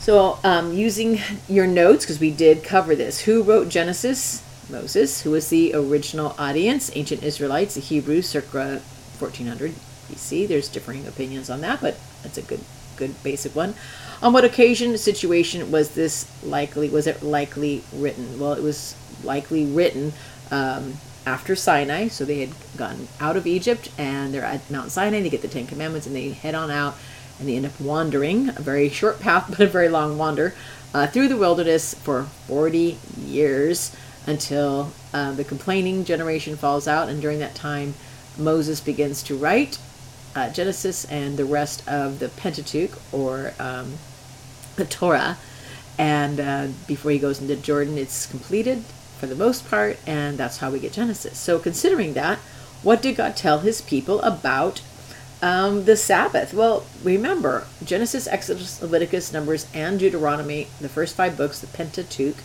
So, 0.00 0.38
um, 0.42 0.72
using 0.72 1.20
your 1.46 1.66
notes, 1.66 2.04
because 2.04 2.18
we 2.18 2.30
did 2.30 2.64
cover 2.64 2.96
this, 2.96 3.20
who 3.20 3.42
wrote 3.42 3.68
Genesis? 3.68 4.42
Moses, 4.70 5.20
who 5.22 5.30
was 5.30 5.48
the 5.50 5.74
original 5.74 6.34
audience, 6.38 6.90
ancient 6.94 7.22
Israelites, 7.22 7.74
the 7.74 7.80
Hebrews, 7.80 8.26
circa 8.28 8.80
1400 9.18 9.72
BC. 10.10 10.48
There's 10.48 10.68
differing 10.68 11.06
opinions 11.06 11.50
on 11.50 11.60
that, 11.60 11.80
but 11.80 11.96
that's 12.22 12.38
a 12.38 12.42
good, 12.42 12.60
good 12.96 13.22
basic 13.22 13.54
one. 13.54 13.74
On 14.22 14.32
what 14.32 14.44
occasion, 14.44 14.96
situation 14.96 15.70
was 15.70 15.90
this 15.90 16.26
likely? 16.42 16.88
Was 16.88 17.06
it 17.06 17.22
likely 17.22 17.84
written? 17.92 18.40
Well, 18.40 18.54
it 18.54 18.62
was 18.62 18.96
likely 19.22 19.66
written 19.66 20.14
um, 20.50 20.94
after 21.26 21.56
Sinai. 21.56 22.08
So 22.08 22.24
they 22.24 22.40
had 22.40 22.50
gotten 22.76 23.08
out 23.20 23.36
of 23.36 23.46
Egypt 23.46 23.90
and 23.98 24.32
they're 24.32 24.44
at 24.44 24.70
Mount 24.70 24.92
Sinai. 24.92 25.20
They 25.20 25.28
get 25.28 25.42
the 25.42 25.48
Ten 25.48 25.66
Commandments 25.66 26.06
and 26.06 26.14
they 26.14 26.30
head 26.30 26.54
on 26.54 26.70
out 26.70 26.96
and 27.38 27.48
they 27.48 27.56
end 27.56 27.66
up 27.66 27.78
wandering 27.80 28.48
a 28.50 28.62
very 28.62 28.88
short 29.00 29.20
path, 29.20 29.46
but 29.50 29.60
a 29.60 29.66
very 29.66 29.88
long 29.88 30.16
wander 30.16 30.54
uh, 30.94 31.06
through 31.06 31.28
the 31.28 31.36
wilderness 31.36 31.92
for 31.92 32.24
40 32.46 32.96
years 33.18 33.94
until 34.26 34.92
uh, 35.12 35.32
the 35.32 35.44
complaining 35.44 36.04
generation 36.04 36.56
falls 36.56 36.88
out. 36.88 37.08
And 37.08 37.20
during 37.20 37.38
that 37.40 37.54
time, 37.54 37.94
Moses 38.38 38.80
begins 38.80 39.22
to 39.24 39.36
write 39.36 39.78
uh, 40.34 40.50
Genesis 40.50 41.04
and 41.06 41.36
the 41.36 41.44
rest 41.44 41.86
of 41.88 42.18
the 42.18 42.28
Pentateuch 42.28 42.92
or 43.12 43.52
um, 43.58 43.94
the 44.76 44.84
Torah. 44.84 45.38
And 45.98 46.40
uh, 46.40 46.68
before 46.86 47.10
he 47.10 47.18
goes 47.18 47.40
into 47.40 47.56
Jordan, 47.56 47.96
it's 47.96 48.26
completed 48.26 48.84
for 49.18 49.26
the 49.26 49.34
most 49.34 49.68
part, 49.68 49.98
and 50.06 50.38
that's 50.38 50.58
how 50.58 50.70
we 50.70 50.78
get 50.78 50.92
Genesis. 50.92 51.38
So, 51.38 51.58
considering 51.58 52.14
that, 52.14 52.38
what 52.82 53.02
did 53.02 53.16
God 53.16 53.36
tell 53.36 53.60
his 53.60 53.80
people 53.80 54.20
about 54.22 54.82
um, 55.42 55.84
the 55.84 55.96
Sabbath? 55.96 56.52
Well, 56.52 56.84
remember 57.02 57.66
Genesis, 57.84 58.26
Exodus, 58.26 58.80
Leviticus, 58.80 59.32
Numbers, 59.32 59.66
and 59.74 59.98
Deuteronomy, 59.98 60.68
the 60.80 60.88
first 60.88 61.16
five 61.16 61.36
books, 61.36 61.60
the 61.60 61.66
Pentateuch, 61.66 62.36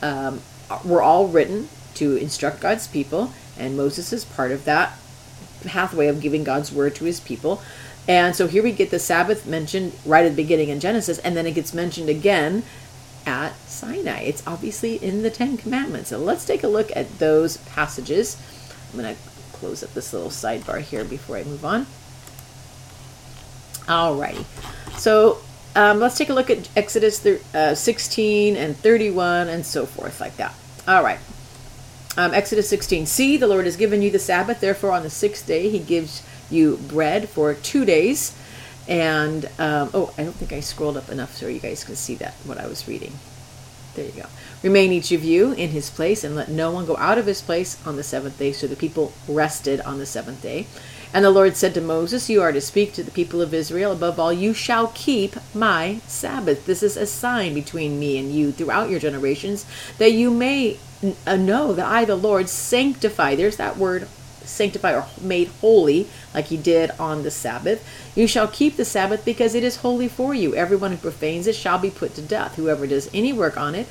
um, 0.00 0.40
were 0.84 1.02
all 1.02 1.28
written 1.28 1.68
to 1.94 2.16
instruct 2.16 2.60
God's 2.60 2.86
people, 2.86 3.32
and 3.58 3.76
Moses 3.76 4.12
is 4.12 4.24
part 4.24 4.50
of 4.50 4.64
that 4.64 4.98
pathway 5.64 6.06
of 6.08 6.20
giving 6.20 6.44
God's 6.44 6.72
word 6.72 6.94
to 6.96 7.04
his 7.04 7.20
people. 7.20 7.62
And 8.08 8.34
so 8.34 8.48
here 8.48 8.62
we 8.62 8.72
get 8.72 8.90
the 8.90 8.98
Sabbath 8.98 9.46
mentioned 9.46 9.92
right 10.04 10.24
at 10.24 10.30
the 10.30 10.42
beginning 10.42 10.70
in 10.70 10.80
Genesis, 10.80 11.18
and 11.18 11.36
then 11.36 11.46
it 11.46 11.54
gets 11.54 11.72
mentioned 11.72 12.08
again 12.08 12.64
at 13.26 13.54
Sinai. 13.68 14.22
It's 14.22 14.46
obviously 14.46 14.96
in 14.96 15.22
the 15.22 15.30
Ten 15.30 15.56
Commandments. 15.56 16.10
So 16.10 16.18
let's 16.18 16.44
take 16.44 16.62
a 16.62 16.68
look 16.68 16.90
at 16.96 17.18
those 17.18 17.56
passages. 17.58 18.36
I'm 18.92 19.00
going 19.00 19.14
to 19.14 19.20
close 19.52 19.82
up 19.82 19.94
this 19.94 20.12
little 20.12 20.30
sidebar 20.30 20.80
here 20.80 21.04
before 21.04 21.36
I 21.36 21.44
move 21.44 21.64
on. 21.64 21.86
Alrighty. 23.86 24.44
So 24.98 25.38
um, 25.74 26.00
let's 26.00 26.18
take 26.18 26.28
a 26.28 26.34
look 26.34 26.50
at 26.50 26.68
Exodus 26.76 27.24
uh, 27.54 27.74
16 27.74 28.56
and 28.56 28.76
31 28.76 29.48
and 29.48 29.64
so 29.64 29.86
forth, 29.86 30.20
like 30.20 30.36
that. 30.36 30.54
All 30.86 31.02
right. 31.02 31.18
Um, 32.16 32.34
Exodus 32.34 32.68
16. 32.68 33.06
See, 33.06 33.36
the 33.36 33.46
Lord 33.46 33.64
has 33.64 33.76
given 33.76 34.02
you 34.02 34.10
the 34.10 34.18
Sabbath. 34.18 34.60
Therefore, 34.60 34.92
on 34.92 35.02
the 35.02 35.10
sixth 35.10 35.46
day, 35.46 35.70
he 35.70 35.78
gives 35.78 36.22
you 36.50 36.76
bread 36.76 37.28
for 37.28 37.54
two 37.54 37.84
days. 37.84 38.36
And, 38.88 39.46
um, 39.58 39.90
oh, 39.94 40.12
I 40.18 40.24
don't 40.24 40.34
think 40.34 40.52
I 40.52 40.60
scrolled 40.60 40.96
up 40.96 41.08
enough 41.08 41.36
so 41.36 41.46
you 41.46 41.60
guys 41.60 41.84
can 41.84 41.96
see 41.96 42.16
that, 42.16 42.34
what 42.44 42.58
I 42.58 42.66
was 42.66 42.88
reading. 42.88 43.12
There 43.94 44.06
you 44.06 44.12
go. 44.12 44.26
Remain 44.62 44.92
each 44.92 45.12
of 45.12 45.22
you 45.22 45.52
in 45.52 45.70
his 45.70 45.90
place, 45.90 46.24
and 46.24 46.34
let 46.34 46.48
no 46.48 46.70
one 46.70 46.86
go 46.86 46.96
out 46.96 47.18
of 47.18 47.26
his 47.26 47.42
place 47.42 47.76
on 47.86 47.96
the 47.96 48.02
seventh 48.02 48.38
day. 48.38 48.52
So 48.52 48.66
the 48.66 48.76
people 48.76 49.12
rested 49.28 49.80
on 49.82 49.98
the 49.98 50.06
seventh 50.06 50.42
day. 50.42 50.66
And 51.14 51.24
the 51.24 51.30
Lord 51.30 51.56
said 51.56 51.74
to 51.74 51.82
Moses, 51.82 52.30
You 52.30 52.40
are 52.40 52.52
to 52.52 52.60
speak 52.60 52.94
to 52.94 53.02
the 53.02 53.10
people 53.10 53.42
of 53.42 53.52
Israel. 53.52 53.92
Above 53.92 54.18
all, 54.18 54.32
you 54.32 54.54
shall 54.54 54.88
keep 54.94 55.36
my 55.54 56.00
Sabbath. 56.06 56.64
This 56.64 56.82
is 56.82 56.96
a 56.96 57.06
sign 57.06 57.52
between 57.52 58.00
me 58.00 58.16
and 58.16 58.32
you 58.32 58.50
throughout 58.50 58.88
your 58.88 58.98
generations, 58.98 59.66
that 59.98 60.12
you 60.12 60.30
may 60.30 60.78
uh, 61.26 61.36
know 61.36 61.74
that 61.74 61.86
I, 61.86 62.06
the 62.06 62.16
Lord, 62.16 62.48
sanctify. 62.48 63.34
There's 63.34 63.58
that 63.58 63.76
word 63.76 64.08
sanctify 64.52 64.94
or 64.94 65.06
made 65.20 65.48
holy, 65.60 66.08
like 66.34 66.46
he 66.46 66.56
did 66.56 66.90
on 66.92 67.22
the 67.22 67.30
Sabbath. 67.30 67.84
You 68.14 68.26
shall 68.26 68.48
keep 68.48 68.76
the 68.76 68.84
Sabbath 68.84 69.24
because 69.24 69.54
it 69.54 69.64
is 69.64 69.76
holy 69.76 70.08
for 70.08 70.34
you. 70.34 70.54
Everyone 70.54 70.90
who 70.90 70.96
profanes 70.96 71.46
it 71.46 71.54
shall 71.54 71.78
be 71.78 71.90
put 71.90 72.14
to 72.14 72.22
death. 72.22 72.56
Whoever 72.56 72.86
does 72.86 73.10
any 73.12 73.32
work 73.32 73.56
on 73.56 73.74
it, 73.74 73.88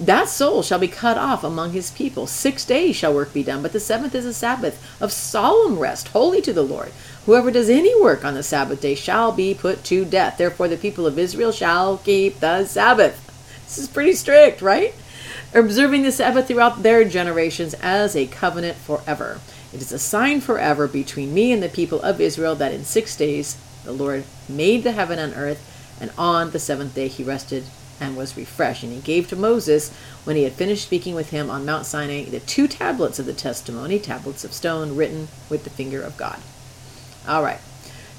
that 0.00 0.28
soul 0.28 0.62
shall 0.62 0.78
be 0.78 0.88
cut 0.88 1.18
off 1.18 1.44
among 1.44 1.72
his 1.72 1.90
people. 1.90 2.26
Six 2.26 2.64
days 2.64 2.96
shall 2.96 3.12
work 3.12 3.34
be 3.34 3.42
done, 3.42 3.60
but 3.60 3.72
the 3.72 3.80
seventh 3.80 4.14
is 4.14 4.24
a 4.24 4.32
Sabbath 4.32 4.82
of 5.00 5.12
solemn 5.12 5.78
rest, 5.78 6.08
holy 6.08 6.40
to 6.40 6.54
the 6.54 6.62
Lord. 6.62 6.90
Whoever 7.26 7.50
does 7.50 7.68
any 7.68 8.00
work 8.00 8.24
on 8.24 8.32
the 8.32 8.42
Sabbath 8.42 8.80
day 8.80 8.94
shall 8.94 9.30
be 9.30 9.52
put 9.52 9.84
to 9.84 10.06
death. 10.06 10.38
Therefore, 10.38 10.68
the 10.68 10.78
people 10.78 11.06
of 11.06 11.18
Israel 11.18 11.52
shall 11.52 11.98
keep 11.98 12.40
the 12.40 12.64
Sabbath. 12.64 13.26
This 13.66 13.76
is 13.76 13.88
pretty 13.88 14.14
strict, 14.14 14.62
right? 14.62 14.94
Observing 15.52 16.02
the 16.02 16.12
Sabbath 16.12 16.48
throughout 16.48 16.82
their 16.82 17.04
generations 17.04 17.74
as 17.74 18.16
a 18.16 18.26
covenant 18.26 18.78
forever. 18.78 19.38
It 19.72 19.80
is 19.80 19.92
a 19.92 19.98
sign 19.98 20.40
forever 20.40 20.88
between 20.88 21.32
me 21.32 21.52
and 21.52 21.62
the 21.62 21.68
people 21.68 22.02
of 22.02 22.20
Israel 22.20 22.54
that 22.56 22.72
in 22.72 22.84
six 22.84 23.16
days 23.16 23.56
the 23.84 23.92
Lord 23.92 24.24
made 24.48 24.82
the 24.82 24.92
heaven 24.92 25.18
and 25.18 25.34
earth, 25.34 25.66
and 26.00 26.10
on 26.18 26.50
the 26.50 26.58
seventh 26.58 26.94
day 26.94 27.08
he 27.08 27.22
rested 27.22 27.64
and 28.00 28.16
was 28.16 28.36
refreshed. 28.36 28.82
And 28.82 28.92
he 28.92 29.00
gave 29.00 29.28
to 29.28 29.36
Moses, 29.36 29.94
when 30.24 30.36
he 30.36 30.44
had 30.44 30.54
finished 30.54 30.84
speaking 30.84 31.14
with 31.14 31.30
him 31.30 31.50
on 31.50 31.66
Mount 31.66 31.86
Sinai, 31.86 32.24
the 32.24 32.40
two 32.40 32.66
tablets 32.66 33.18
of 33.18 33.26
the 33.26 33.32
testimony, 33.32 33.98
tablets 33.98 34.44
of 34.44 34.52
stone 34.52 34.96
written 34.96 35.28
with 35.48 35.64
the 35.64 35.70
finger 35.70 36.02
of 36.02 36.16
God. 36.16 36.40
All 37.28 37.42
right. 37.42 37.60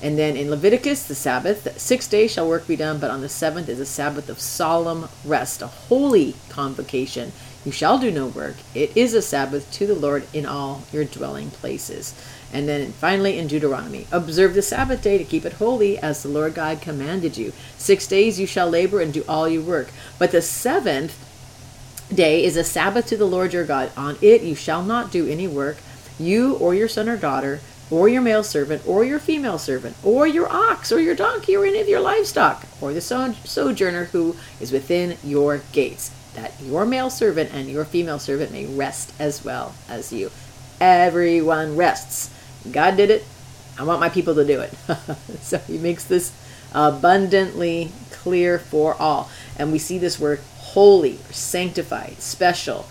And 0.03 0.17
then 0.17 0.35
in 0.35 0.49
Leviticus, 0.49 1.03
the 1.03 1.15
Sabbath, 1.15 1.79
six 1.79 2.07
days 2.07 2.31
shall 2.31 2.47
work 2.47 2.65
be 2.65 2.75
done, 2.75 2.99
but 2.99 3.11
on 3.11 3.21
the 3.21 3.29
seventh 3.29 3.69
is 3.69 3.79
a 3.79 3.85
Sabbath 3.85 4.29
of 4.29 4.39
solemn 4.39 5.09
rest, 5.23 5.61
a 5.61 5.67
holy 5.67 6.35
convocation. 6.49 7.31
You 7.63 7.71
shall 7.71 7.99
do 7.99 8.09
no 8.09 8.27
work. 8.27 8.55
It 8.73 8.95
is 8.95 9.13
a 9.13 9.21
Sabbath 9.21 9.71
to 9.73 9.85
the 9.85 9.93
Lord 9.95 10.25
in 10.33 10.45
all 10.45 10.83
your 10.91 11.05
dwelling 11.05 11.51
places. 11.51 12.15
And 12.51 12.67
then 12.67 12.91
finally 12.93 13.37
in 13.37 13.47
Deuteronomy, 13.47 14.07
observe 14.11 14.55
the 14.55 14.61
Sabbath 14.61 15.03
day 15.03 15.17
to 15.17 15.23
keep 15.23 15.45
it 15.45 15.53
holy 15.53 15.97
as 15.99 16.23
the 16.23 16.29
Lord 16.29 16.55
God 16.55 16.81
commanded 16.81 17.37
you. 17.37 17.53
Six 17.77 18.07
days 18.07 18.39
you 18.39 18.47
shall 18.47 18.69
labor 18.69 18.99
and 18.99 19.13
do 19.13 19.23
all 19.27 19.47
your 19.47 19.61
work. 19.61 19.91
But 20.17 20.31
the 20.31 20.41
seventh 20.41 21.15
day 22.13 22.43
is 22.43 22.57
a 22.57 22.63
Sabbath 22.63 23.05
to 23.07 23.17
the 23.17 23.25
Lord 23.25 23.53
your 23.53 23.65
God. 23.65 23.91
On 23.95 24.17
it 24.21 24.41
you 24.41 24.55
shall 24.55 24.83
not 24.83 25.11
do 25.11 25.27
any 25.27 25.47
work, 25.47 25.77
you 26.19 26.55
or 26.55 26.73
your 26.73 26.89
son 26.89 27.07
or 27.07 27.15
daughter, 27.17 27.61
or 27.91 28.07
your 28.07 28.21
male 28.21 28.43
servant, 28.43 28.81
or 28.87 29.03
your 29.03 29.19
female 29.19 29.57
servant, 29.57 29.95
or 30.01 30.25
your 30.25 30.49
ox, 30.49 30.91
or 30.93 30.99
your 30.99 31.15
donkey, 31.15 31.55
or 31.55 31.65
any 31.65 31.81
of 31.81 31.89
your 31.89 31.99
livestock, 31.99 32.65
or 32.79 32.93
the 32.93 33.01
sojourner 33.01 34.05
who 34.05 34.35
is 34.61 34.71
within 34.71 35.17
your 35.23 35.61
gates, 35.73 36.09
that 36.35 36.53
your 36.61 36.85
male 36.85 37.09
servant 37.09 37.51
and 37.53 37.69
your 37.69 37.85
female 37.85 38.19
servant 38.19 38.51
may 38.51 38.65
rest 38.65 39.13
as 39.19 39.43
well 39.43 39.73
as 39.89 40.13
you. 40.13 40.31
Everyone 40.79 41.75
rests 41.75 42.31
God 42.69 42.97
did 42.97 43.09
it. 43.09 43.25
I 43.79 43.83
want 43.83 43.99
my 43.99 44.09
people 44.09 44.35
to 44.35 44.45
do 44.45 44.61
it. 44.61 44.73
so 45.41 45.57
he 45.59 45.77
makes 45.77 46.03
this 46.03 46.31
abundantly 46.73 47.91
clear 48.11 48.59
for 48.59 48.95
all. 48.95 49.29
And 49.57 49.71
we 49.71 49.79
see 49.79 49.97
this 49.97 50.19
word 50.19 50.39
holy, 50.57 51.17
sanctified, 51.31 52.21
special. 52.21 52.85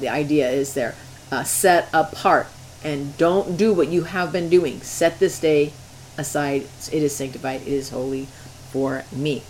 The 0.00 0.08
idea 0.08 0.50
is 0.50 0.74
there 0.74 0.94
uh, 1.30 1.44
set 1.44 1.88
apart. 1.92 2.48
And 2.84 3.16
don't 3.16 3.56
do 3.56 3.72
what 3.72 3.88
you 3.88 4.04
have 4.04 4.32
been 4.32 4.48
doing. 4.48 4.80
Set 4.80 5.18
this 5.18 5.38
day 5.38 5.72
aside. 6.18 6.62
It 6.92 7.02
is 7.02 7.14
sanctified. 7.14 7.62
It 7.62 7.68
is 7.68 7.90
holy 7.90 8.26
for 8.72 9.04
me. 9.12 9.42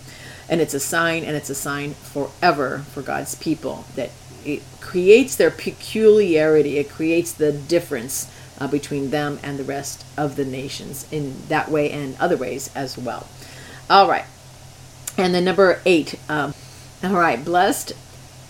And 0.53 0.61
it's 0.61 0.75
a 0.75 0.81
sign, 0.81 1.25
and 1.25 1.35
it's 1.35 1.49
a 1.49 1.55
sign 1.55 1.95
forever 1.95 2.85
for 2.93 3.01
God's 3.01 3.35
people 3.35 3.87
that 3.97 4.11
it 4.45 4.63
creates 4.83 5.35
their 5.35 5.51
peculiarity. 5.51 6.77
It 6.77 6.91
creates 6.91 7.33
the 7.33 7.53
difference 7.53 8.31
uh, 8.61 8.67
between 8.69 9.09
them 9.09 9.39
and 9.43 9.59
the 9.59 9.65
rest 9.65 10.05
of 10.15 10.37
the 10.37 10.45
nations 10.45 11.07
in 11.11 11.47
that 11.49 11.71
way 11.71 11.91
and 11.91 12.17
other 12.21 12.37
ways 12.37 12.71
as 12.75 12.99
well. 12.99 13.29
All 13.89 14.07
right. 14.07 14.27
And 15.17 15.35
then 15.35 15.47
number 15.47 15.81
eight. 15.87 16.19
Um, 16.29 16.53
all 17.03 17.15
right. 17.15 17.43
Blessed 17.43 17.95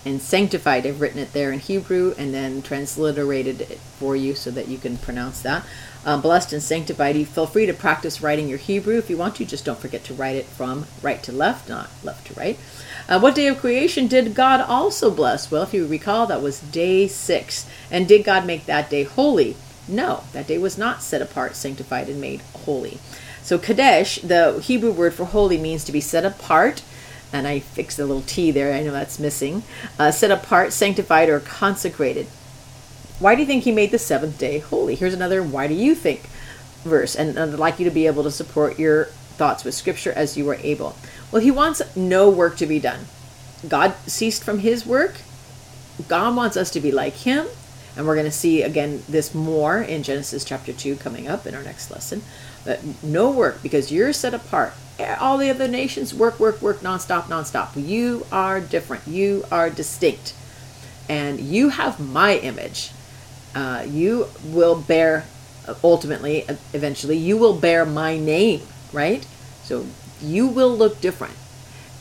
and 0.03 0.21
sanctified. 0.21 0.85
I've 0.85 0.99
written 0.99 1.19
it 1.19 1.31
there 1.31 1.53
in 1.53 1.59
Hebrew 1.59 2.15
and 2.17 2.33
then 2.33 2.61
transliterated 2.61 3.61
it 3.61 3.79
for 3.79 4.13
you 4.13 4.35
so 4.35 4.51
that 4.51 4.67
you 4.67 4.77
can 4.77 4.97
pronounce 4.97 5.41
that. 5.43 5.65
Um, 6.05 6.21
blessed 6.21 6.51
and 6.51 6.61
sanctified. 6.61 7.15
You 7.15 7.25
feel 7.25 7.47
free 7.47 7.65
to 7.65 7.73
practice 7.73 8.21
writing 8.21 8.49
your 8.49 8.57
Hebrew 8.57 8.97
if 8.97 9.09
you 9.09 9.15
want 9.15 9.37
to. 9.37 9.45
Just 9.45 9.63
don't 9.63 9.79
forget 9.79 10.03
to 10.05 10.13
write 10.13 10.35
it 10.35 10.45
from 10.45 10.85
right 11.01 11.23
to 11.23 11.31
left, 11.31 11.69
not 11.69 11.89
left 12.03 12.27
to 12.27 12.33
right. 12.33 12.59
Uh, 13.07 13.19
what 13.19 13.35
day 13.35 13.47
of 13.47 13.59
creation 13.59 14.07
did 14.07 14.35
God 14.35 14.59
also 14.61 15.09
bless? 15.09 15.49
Well, 15.49 15.63
if 15.63 15.73
you 15.73 15.87
recall, 15.87 16.25
that 16.27 16.41
was 16.41 16.59
day 16.59 17.07
six. 17.07 17.69
And 17.89 18.07
did 18.07 18.25
God 18.25 18.45
make 18.45 18.65
that 18.65 18.89
day 18.89 19.03
holy? 19.03 19.55
No, 19.87 20.23
that 20.33 20.47
day 20.47 20.57
was 20.57 20.77
not 20.77 21.01
set 21.01 21.21
apart, 21.21 21.55
sanctified, 21.55 22.09
and 22.09 22.19
made 22.19 22.41
holy. 22.65 22.99
So 23.41 23.57
Kadesh, 23.57 24.19
the 24.19 24.59
Hebrew 24.61 24.91
word 24.91 25.13
for 25.13 25.25
holy, 25.25 25.57
means 25.57 25.83
to 25.85 25.91
be 25.91 26.01
set 26.01 26.25
apart. 26.25 26.81
And 27.33 27.47
I 27.47 27.59
fixed 27.59 27.99
a 27.99 28.05
little 28.05 28.21
T 28.21 28.51
there. 28.51 28.73
I 28.73 28.83
know 28.83 28.91
that's 28.91 29.19
missing. 29.19 29.63
Uh, 29.97 30.11
set 30.11 30.31
apart, 30.31 30.71
sanctified, 30.71 31.29
or 31.29 31.39
consecrated. 31.39 32.27
Why 33.23 33.35
do 33.35 33.41
you 33.41 33.47
think 33.47 33.63
he 33.63 33.71
made 33.71 33.91
the 33.91 33.99
seventh 33.99 34.37
day 34.37 34.59
holy? 34.59 34.95
Here's 34.95 35.13
another 35.13 35.41
why 35.41 35.67
do 35.67 35.73
you 35.73 35.95
think 35.95 36.23
verse. 36.83 37.15
And 37.15 37.39
I'd 37.39 37.53
like 37.53 37.79
you 37.79 37.85
to 37.85 37.91
be 37.91 38.07
able 38.07 38.23
to 38.23 38.31
support 38.31 38.77
your 38.77 39.05
thoughts 39.05 39.63
with 39.63 39.73
scripture 39.73 40.11
as 40.11 40.37
you 40.37 40.49
are 40.49 40.55
able. 40.55 40.95
Well, 41.31 41.41
he 41.41 41.51
wants 41.51 41.81
no 41.95 42.29
work 42.29 42.57
to 42.57 42.65
be 42.65 42.79
done. 42.79 43.05
God 43.67 43.95
ceased 44.05 44.43
from 44.43 44.59
his 44.59 44.85
work. 44.85 45.15
God 46.07 46.35
wants 46.35 46.57
us 46.57 46.69
to 46.71 46.81
be 46.81 46.91
like 46.91 47.13
him. 47.13 47.47
And 47.95 48.05
we're 48.05 48.15
going 48.15 48.25
to 48.25 48.31
see 48.31 48.63
again 48.63 49.03
this 49.07 49.33
more 49.33 49.81
in 49.81 50.03
Genesis 50.03 50.43
chapter 50.43 50.73
2 50.73 50.97
coming 50.97 51.27
up 51.27 51.45
in 51.45 51.55
our 51.55 51.63
next 51.63 51.91
lesson. 51.91 52.23
But 52.65 52.81
no 53.03 53.31
work 53.31 53.61
because 53.61 53.91
you're 53.91 54.13
set 54.13 54.33
apart. 54.33 54.73
All 55.19 55.37
the 55.37 55.49
other 55.49 55.67
nations 55.67 56.13
work, 56.13 56.39
work, 56.39 56.61
work, 56.61 56.79
nonstop, 56.79 57.23
nonstop. 57.23 57.69
You 57.75 58.25
are 58.31 58.59
different. 58.59 59.07
You 59.07 59.45
are 59.51 59.69
distinct. 59.69 60.33
And 61.07 61.39
you 61.39 61.69
have 61.69 61.99
my 61.99 62.37
image. 62.37 62.91
Uh, 63.55 63.85
you 63.87 64.27
will 64.45 64.75
bear, 64.75 65.25
ultimately, 65.83 66.45
eventually, 66.73 67.17
you 67.17 67.37
will 67.37 67.53
bear 67.53 67.85
my 67.85 68.17
name, 68.17 68.61
right? 68.91 69.25
So 69.63 69.85
you 70.21 70.47
will 70.47 70.75
look 70.75 71.01
different. 71.01 71.35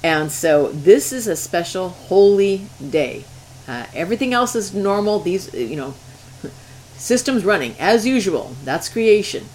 And 0.02 0.32
so 0.32 0.68
this 0.72 1.12
is 1.12 1.26
a 1.26 1.36
special 1.36 1.90
holy 1.90 2.66
day. 2.90 3.24
Uh, 3.68 3.86
everything 3.94 4.34
else 4.34 4.56
is 4.56 4.74
normal. 4.74 5.20
These, 5.20 5.54
you 5.54 5.76
know, 5.76 5.94
systems 6.96 7.44
running 7.44 7.74
as 7.78 8.06
usual. 8.06 8.56
That's 8.64 8.88
creation. 8.88 9.46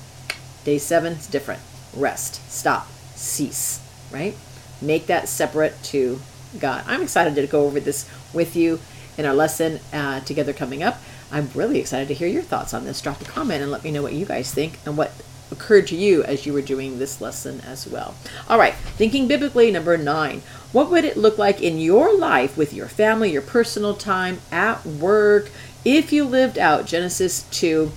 Day 0.64 0.78
seven 0.78 1.14
is 1.14 1.28
different. 1.28 1.62
Rest, 1.96 2.50
stop, 2.52 2.88
cease, 3.16 3.82
right? 4.12 4.36
Make 4.82 5.08
that 5.08 5.28
separate 5.28 5.82
to 5.86 6.20
God. 6.60 6.84
I'm 6.88 7.02
excited 7.02 7.36
to 7.36 7.48
go 7.48 7.66
over 7.66 7.80
this 7.80 8.10
with 8.34 8.56
you 8.56 8.80
in 9.18 9.26
our 9.26 9.34
lesson 9.34 9.80
uh, 9.92 10.20
together 10.22 10.54
coming 10.54 10.84
up. 10.84 11.02
I'm 11.32 11.50
really 11.54 11.80
excited 11.80 12.08
to 12.08 12.14
hear 12.14 12.28
your 12.28 12.44
thoughts 12.44 12.74
on 12.74 12.86
this. 12.86 13.02
Drop 13.02 13.22
a 13.22 13.26
comment 13.26 13.62
and 13.62 13.72
let 13.72 13.84
me 13.84 13.92
know 13.92 14.02
what 14.02 14.14
you 14.14 14.26
guys 14.26 14.54
think 14.54 14.80
and 14.86 14.98
what 14.98 15.12
occurred 15.52 15.88
to 15.88 15.96
you 15.96 16.24
as 16.24 16.46
you 16.46 16.54
were 16.54 16.62
doing 16.62 17.00
this 17.00 17.22
lesson 17.22 17.62
as 17.62 17.88
well. 17.88 18.16
All 18.50 18.60
right, 18.60 18.74
thinking 18.74 19.28
biblically, 19.28 19.72
number 19.72 19.98
nine. 19.98 20.42
What 20.72 20.90
would 20.92 21.06
it 21.06 21.18
look 21.18 21.38
like 21.38 21.62
in 21.62 21.80
your 21.80 22.18
life 22.18 22.58
with 22.58 22.74
your 22.74 22.88
family, 22.88 23.32
your 23.32 23.42
personal 23.42 23.96
time, 23.96 24.40
at 24.52 24.86
work, 24.86 25.50
if 25.86 26.12
you 26.12 26.26
lived 26.26 26.58
out 26.58 26.86
Genesis 26.86 27.44
2, 27.52 27.92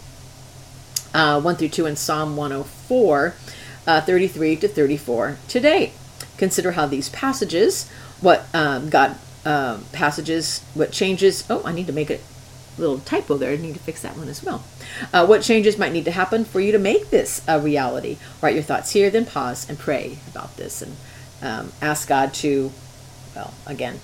uh, 1.13 1.41
1 1.41 1.57
through 1.57 1.69
2, 1.69 1.87
and 1.87 1.99
Psalm 1.99 2.37
104, 2.37 3.35
uh, 3.87 4.01
33 4.03 4.57
to 4.57 4.69
34 4.69 5.39
today? 5.49 5.93
Consider 6.37 6.73
how 6.73 6.87
these 6.87 7.09
passages, 7.09 7.91
what 8.21 8.47
um, 8.55 8.89
God 8.89 9.17
um, 9.45 9.85
passages, 9.93 10.65
what 10.75 10.93
changes. 10.93 11.45
Oh, 11.51 11.63
I 11.65 11.73
need 11.73 11.87
to 11.87 11.93
make 11.93 12.11
it 12.11 12.23
little 12.81 12.99
typo 12.99 13.37
there. 13.37 13.53
I 13.53 13.57
need 13.57 13.75
to 13.75 13.81
fix 13.81 14.03
that 14.03 14.17
one 14.17 14.29
as 14.29 14.43
well. 14.43 14.65
Uh, 15.13 15.27
what 15.27 15.43
changes 15.43 15.79
might 15.79 15.93
need 15.93 16.05
to 16.07 16.11
happen 16.11 16.45
for 16.45 16.61
you 16.61 16.73
to 16.73 16.79
make 16.79 17.11
this 17.11 17.43
a 17.47 17.61
reality? 17.61 18.19
Write 18.43 18.55
your 18.55 18.63
thoughts 18.63 18.91
here, 18.93 19.11
then 19.11 19.27
pause 19.27 19.69
and 19.69 19.79
pray 19.79 20.19
about 20.29 20.57
this 20.57 20.83
and 20.83 20.97
um, 21.43 21.73
ask 21.81 22.09
God 22.09 22.35
to, 22.35 22.73
well, 23.35 23.55
again, 23.67 24.01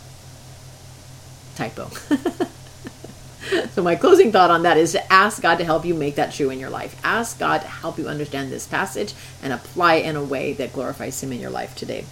typo. 1.57 1.89
so 3.71 3.83
my 3.83 3.97
closing 3.97 4.33
thought 4.33 4.51
on 4.51 4.63
that 4.63 4.77
is 4.77 4.93
to 4.93 5.13
ask 5.13 5.43
God 5.43 5.57
to 5.57 5.65
help 5.65 5.85
you 5.85 5.95
make 5.95 6.15
that 6.17 6.33
true 6.33 6.51
in 6.51 6.59
your 6.59 6.71
life. 6.71 7.01
Ask 7.05 7.39
God 7.39 7.63
to 7.63 7.69
help 7.69 7.99
you 7.99 8.09
understand 8.09 8.51
this 8.51 8.67
passage 8.67 9.15
and 9.43 9.53
apply 9.53 9.97
it 9.97 10.07
in 10.07 10.17
a 10.17 10.25
way 10.25 10.53
that 10.55 10.73
glorifies 10.73 11.23
Him 11.23 11.33
in 11.33 11.41
your 11.41 11.51
life 11.51 11.75
today. 11.75 12.05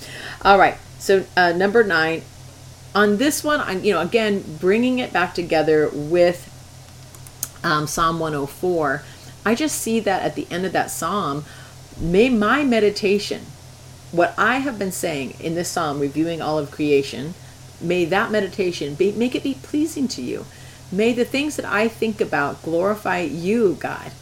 All 0.43 0.59
right. 0.59 0.77
So 0.99 1.25
uh, 1.37 1.53
number 1.53 1.85
nine, 1.85 2.23
on 2.95 3.17
this 3.17 3.43
one, 3.43 3.61
I'm 3.61 3.85
you 3.85 3.93
know 3.93 4.01
again 4.01 4.43
bringing 4.61 5.01
it 5.01 5.13
back 5.13 5.35
together 5.35 5.91
with 5.93 6.51
um, 7.65 7.87
Psalm 7.87 8.21
104, 8.21 9.03
I 9.45 9.55
just 9.55 9.81
see 9.81 9.99
that 10.01 10.23
at 10.23 10.37
the 10.37 10.47
end 10.51 10.65
of 10.65 10.73
that 10.73 10.91
psalm, 10.91 11.45
may 11.99 12.29
my 12.29 12.63
meditation, 12.63 13.43
what 14.13 14.35
I 14.39 14.59
have 14.59 14.79
been 14.79 14.93
saying 14.93 15.35
in 15.41 15.55
this 15.55 15.71
psalm, 15.71 15.99
reviewing 15.99 16.41
all 16.41 16.59
of 16.59 16.71
creation, 16.71 17.35
may 17.81 18.05
that 18.05 18.31
meditation 18.31 18.95
be, 18.95 19.13
make 19.13 19.35
it 19.35 19.43
be 19.43 19.55
pleasing 19.63 20.07
to 20.09 20.23
you. 20.23 20.47
May 20.93 21.13
the 21.13 21.25
things 21.25 21.57
that 21.57 21.65
I 21.65 21.89
think 21.89 22.21
about 22.21 22.63
glorify 22.63 23.21
you, 23.21 23.77
God. 23.81 24.13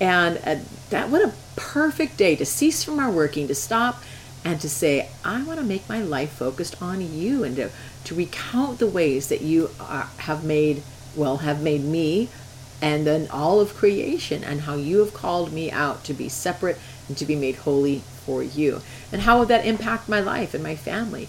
And 0.00 0.38
uh, 0.44 0.56
that 0.90 1.08
what 1.08 1.22
a 1.22 1.32
perfect 1.56 2.16
day 2.16 2.36
to 2.36 2.44
cease 2.44 2.84
from 2.84 2.98
our 2.98 3.10
working, 3.10 3.48
to 3.48 3.54
stop 3.54 4.02
and 4.44 4.60
to 4.60 4.68
say, 4.68 5.08
I 5.24 5.42
want 5.42 5.58
to 5.58 5.64
make 5.64 5.88
my 5.88 6.00
life 6.00 6.32
focused 6.32 6.80
on 6.80 7.00
you 7.00 7.42
and 7.42 7.56
to, 7.56 7.70
to 8.04 8.14
recount 8.14 8.78
the 8.78 8.86
ways 8.86 9.28
that 9.28 9.40
you 9.40 9.70
are, 9.80 10.08
have 10.18 10.44
made, 10.44 10.82
well, 11.16 11.38
have 11.38 11.62
made 11.62 11.82
me 11.82 12.28
and 12.80 13.06
then 13.06 13.28
all 13.30 13.60
of 13.60 13.74
creation 13.74 14.44
and 14.44 14.62
how 14.62 14.74
you 14.74 14.98
have 14.98 15.14
called 15.14 15.52
me 15.52 15.70
out 15.70 16.04
to 16.04 16.14
be 16.14 16.28
separate 16.28 16.78
and 17.08 17.16
to 17.16 17.24
be 17.24 17.34
made 17.34 17.56
holy 17.56 18.02
for 18.24 18.42
you. 18.42 18.80
And 19.10 19.22
how 19.22 19.38
would 19.38 19.48
that 19.48 19.66
impact 19.66 20.08
my 20.08 20.20
life 20.20 20.54
and 20.54 20.62
my 20.62 20.76
family? 20.76 21.28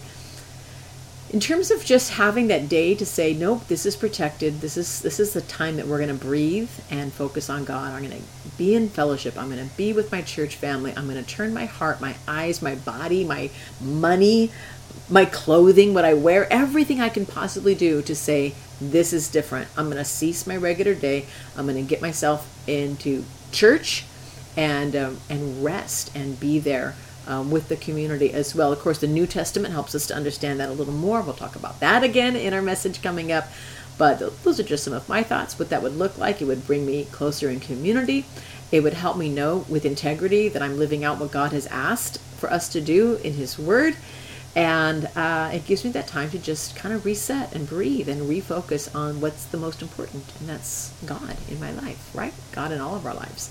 In 1.31 1.39
terms 1.39 1.69
of 1.69 1.85
just 1.85 2.13
having 2.13 2.47
that 2.47 2.67
day 2.67 2.95
to 2.95 3.05
say, 3.05 3.35
nope, 3.35 3.67
this 3.67 3.85
is 3.85 3.95
protected. 3.95 4.61
This 4.61 4.77
is 4.77 5.03
this 5.03 5.19
is 5.19 5.33
the 5.33 5.41
time 5.41 5.75
that 5.75 5.85
we're 5.85 5.99
going 5.99 6.09
to 6.09 6.25
breathe 6.25 6.71
and 6.89 7.13
focus 7.13 7.51
on 7.51 7.65
God. 7.65 7.93
I'm 7.93 8.03
going 8.03 8.19
to 8.19 8.57
be 8.57 8.73
in 8.73 8.89
fellowship. 8.89 9.37
I'm 9.37 9.51
going 9.51 9.69
to 9.69 9.75
be 9.75 9.93
with 9.93 10.11
my 10.11 10.23
church 10.23 10.55
family. 10.55 10.91
I'm 10.97 11.07
going 11.07 11.23
to 11.23 11.29
turn 11.29 11.53
my 11.53 11.65
heart, 11.65 12.01
my 12.01 12.15
eyes, 12.27 12.63
my 12.63 12.73
body, 12.73 13.23
my 13.23 13.51
money, 13.79 14.51
my 15.09 15.25
clothing, 15.25 15.93
what 15.93 16.05
I 16.05 16.13
wear, 16.13 16.51
everything 16.51 17.01
I 17.01 17.09
can 17.09 17.25
possibly 17.25 17.75
do 17.75 18.01
to 18.03 18.15
say, 18.15 18.53
this 18.79 19.11
is 19.11 19.29
different. 19.29 19.67
I'm 19.75 19.85
going 19.85 19.97
to 19.97 20.05
cease 20.05 20.47
my 20.47 20.55
regular 20.55 20.93
day. 20.93 21.25
I'm 21.57 21.65
going 21.65 21.75
to 21.75 21.89
get 21.89 22.01
myself 22.01 22.47
into 22.67 23.25
church 23.51 24.05
and 24.55 24.95
um, 24.95 25.19
and 25.29 25.63
rest 25.63 26.15
and 26.15 26.39
be 26.39 26.59
there 26.59 26.95
um, 27.27 27.51
with 27.51 27.69
the 27.69 27.75
community 27.75 28.31
as 28.31 28.55
well. 28.55 28.71
Of 28.71 28.79
course, 28.79 28.99
the 28.99 29.07
New 29.07 29.27
Testament 29.27 29.73
helps 29.73 29.95
us 29.95 30.07
to 30.07 30.15
understand 30.15 30.59
that 30.59 30.69
a 30.69 30.73
little 30.73 30.93
more. 30.93 31.21
We'll 31.21 31.33
talk 31.33 31.55
about 31.55 31.79
that 31.79 32.03
again 32.03 32.35
in 32.35 32.53
our 32.53 32.61
message 32.61 33.01
coming 33.01 33.31
up. 33.31 33.47
But 33.97 34.19
those 34.43 34.59
are 34.59 34.63
just 34.63 34.85
some 34.85 34.93
of 34.93 35.09
my 35.09 35.23
thoughts. 35.23 35.59
What 35.59 35.69
that 35.69 35.83
would 35.83 35.97
look 35.97 36.17
like, 36.17 36.41
it 36.41 36.45
would 36.45 36.65
bring 36.65 36.85
me 36.85 37.05
closer 37.05 37.49
in 37.49 37.59
community. 37.59 38.25
It 38.71 38.81
would 38.81 38.93
help 38.93 39.17
me 39.17 39.29
know 39.29 39.65
with 39.67 39.85
integrity 39.85 40.47
that 40.47 40.61
I'm 40.61 40.77
living 40.77 41.03
out 41.03 41.19
what 41.19 41.31
God 41.31 41.51
has 41.51 41.67
asked 41.67 42.19
for 42.37 42.51
us 42.51 42.69
to 42.69 42.81
do 42.81 43.15
in 43.15 43.33
His 43.33 43.59
Word 43.59 43.95
and 44.55 45.09
uh, 45.15 45.51
it 45.53 45.65
gives 45.65 45.85
me 45.85 45.91
that 45.91 46.07
time 46.07 46.29
to 46.31 46.39
just 46.39 46.75
kind 46.75 46.93
of 46.93 47.05
reset 47.05 47.53
and 47.53 47.67
breathe 47.67 48.09
and 48.09 48.21
refocus 48.21 48.93
on 48.95 49.21
what's 49.21 49.45
the 49.45 49.57
most 49.57 49.81
important, 49.81 50.23
and 50.39 50.49
that's 50.49 50.91
God 51.05 51.37
in 51.49 51.59
my 51.59 51.71
life, 51.71 52.09
right? 52.15 52.33
God 52.51 52.71
in 52.71 52.79
all 52.79 52.95
of 52.95 53.05
our 53.05 53.13
lives. 53.13 53.49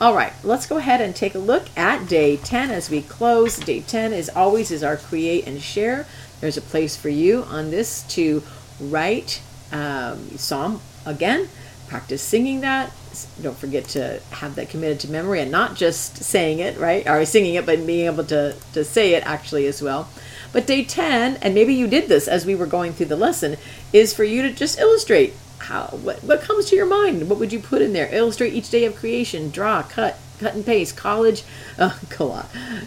All 0.00 0.14
right, 0.14 0.32
let's 0.42 0.66
go 0.66 0.76
ahead 0.76 1.00
and 1.00 1.14
take 1.14 1.34
a 1.34 1.38
look 1.38 1.66
at 1.76 2.08
day 2.08 2.36
10 2.36 2.70
as 2.70 2.90
we 2.90 3.00
close. 3.00 3.56
Day 3.56 3.80
10 3.80 4.12
is 4.12 4.28
always 4.28 4.70
is 4.70 4.82
our 4.82 4.96
create 4.96 5.46
and 5.46 5.62
share. 5.62 6.06
There's 6.40 6.56
a 6.56 6.62
place 6.62 6.96
for 6.96 7.08
you 7.08 7.44
on 7.44 7.70
this 7.70 8.02
to 8.08 8.42
write 8.80 9.40
um, 9.70 10.30
Psalm 10.36 10.80
again, 11.06 11.48
practice 11.88 12.22
singing 12.22 12.60
that. 12.60 12.92
Don't 13.40 13.56
forget 13.56 13.84
to 13.90 14.20
have 14.30 14.56
that 14.56 14.68
committed 14.68 14.98
to 15.00 15.10
memory 15.10 15.40
and 15.40 15.52
not 15.52 15.76
just 15.76 16.16
saying 16.16 16.58
it, 16.58 16.76
right? 16.78 17.08
Or 17.08 17.24
singing 17.24 17.54
it, 17.54 17.64
but 17.64 17.86
being 17.86 18.06
able 18.06 18.24
to, 18.24 18.56
to 18.72 18.84
say 18.84 19.14
it 19.14 19.24
actually 19.24 19.66
as 19.66 19.80
well. 19.80 20.08
But 20.54 20.68
day 20.68 20.84
10, 20.84 21.38
and 21.42 21.52
maybe 21.52 21.74
you 21.74 21.88
did 21.88 22.08
this 22.08 22.28
as 22.28 22.46
we 22.46 22.54
were 22.54 22.66
going 22.66 22.92
through 22.92 23.06
the 23.06 23.16
lesson, 23.16 23.56
is 23.92 24.14
for 24.14 24.22
you 24.22 24.40
to 24.42 24.52
just 24.52 24.78
illustrate 24.78 25.34
how 25.58 25.86
what, 25.86 26.22
what 26.22 26.42
comes 26.42 26.66
to 26.66 26.76
your 26.76 26.86
mind. 26.86 27.28
What 27.28 27.40
would 27.40 27.52
you 27.52 27.58
put 27.58 27.82
in 27.82 27.92
there? 27.92 28.08
Illustrate 28.14 28.54
each 28.54 28.70
day 28.70 28.84
of 28.84 28.94
creation, 28.94 29.50
draw, 29.50 29.82
cut, 29.82 30.16
cut 30.38 30.54
and 30.54 30.64
paste, 30.64 30.96
college, 30.96 31.42
uh, 31.78 31.90
collage, 32.08 32.86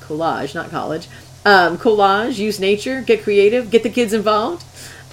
collage, 0.00 0.54
not 0.54 0.70
college. 0.70 1.08
Um, 1.44 1.76
collage, 1.76 2.38
use 2.38 2.60
nature, 2.60 3.02
get 3.02 3.24
creative, 3.24 3.72
get 3.72 3.82
the 3.82 3.90
kids 3.90 4.12
involved. 4.12 4.64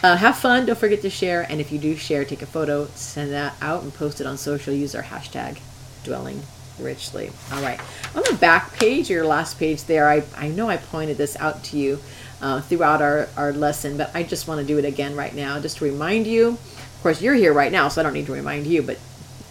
Uh, 0.04 0.16
have 0.16 0.38
fun. 0.38 0.68
Don't 0.68 0.78
forget 0.78 1.02
to 1.02 1.10
share. 1.10 1.42
And 1.50 1.60
if 1.60 1.72
you 1.72 1.80
do 1.80 1.96
share, 1.96 2.24
take 2.24 2.44
a 2.44 2.46
photo, 2.46 2.86
send 2.94 3.32
that 3.32 3.56
out, 3.62 3.82
and 3.82 3.92
post 3.92 4.22
it 4.22 4.28
on 4.28 4.38
social. 4.38 4.76
Use 4.76 4.94
our 4.94 5.02
hashtag 5.02 5.58
dwelling 6.04 6.44
richly. 6.80 7.32
All 7.52 7.62
right. 7.62 7.80
On 8.16 8.24
the 8.30 8.38
back 8.40 8.74
page, 8.74 9.10
your 9.10 9.26
last 9.26 9.60
page 9.60 9.84
there, 9.84 10.10
I, 10.10 10.24
I 10.36 10.50
know 10.50 10.70
I 10.70 10.78
pointed 10.78 11.18
this 11.18 11.36
out 11.38 11.64
to 11.66 11.78
you 11.78 12.00
uh, 12.42 12.62
throughout 12.62 13.02
our, 13.02 13.30
our 13.38 13.54
lesson, 13.54 13.98
but 13.98 14.12
I 14.16 14.24
just 14.24 14.48
want 14.48 14.62
to 14.62 14.68
do 14.68 14.78
it 14.78 14.86
again 14.86 15.16
right 15.16 15.34
now 15.34 15.60
just 15.60 15.78
to 15.78 15.86
remind 15.86 16.28
you. 16.28 16.50
Of 16.50 17.00
course, 17.02 17.22
you're 17.22 17.36
here 17.36 17.54
right 17.54 17.72
now, 17.72 17.88
so 17.88 18.02
I 18.02 18.04
don't 18.04 18.14
need 18.14 18.26
to 18.28 18.34
remind 18.34 18.68
you, 18.68 18.82
but 18.82 18.98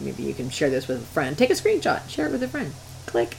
maybe 0.00 0.22
you 0.22 0.34
can 0.34 0.50
share 0.50 0.70
this 0.70 0.88
with 0.88 1.02
a 1.02 1.06
friend. 1.06 1.36
Take 1.36 1.50
a 1.50 1.54
screenshot, 1.54 2.08
share 2.08 2.26
it 2.26 2.32
with 2.32 2.42
a 2.42 2.48
friend. 2.48 2.72
Click. 3.06 3.36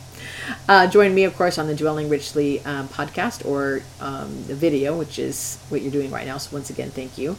Uh, 0.67 0.88
join 0.88 1.13
me, 1.13 1.23
of 1.23 1.36
course, 1.36 1.58
on 1.58 1.67
the 1.67 1.75
Dwelling 1.75 2.10
Richly 2.10 2.60
um, 2.65 2.88
podcast 2.88 3.45
or 3.45 3.82
um, 3.99 4.45
the 4.47 4.56
video, 4.56 4.97
which 4.97 5.19
is 5.19 5.58
what 5.69 5.82
you're 5.82 5.91
doing 5.91 6.12
right 6.12 6.25
now. 6.25 6.38
So, 6.38 6.56
once 6.56 6.69
again, 6.69 6.91
thank 6.91 7.17
you. 7.17 7.36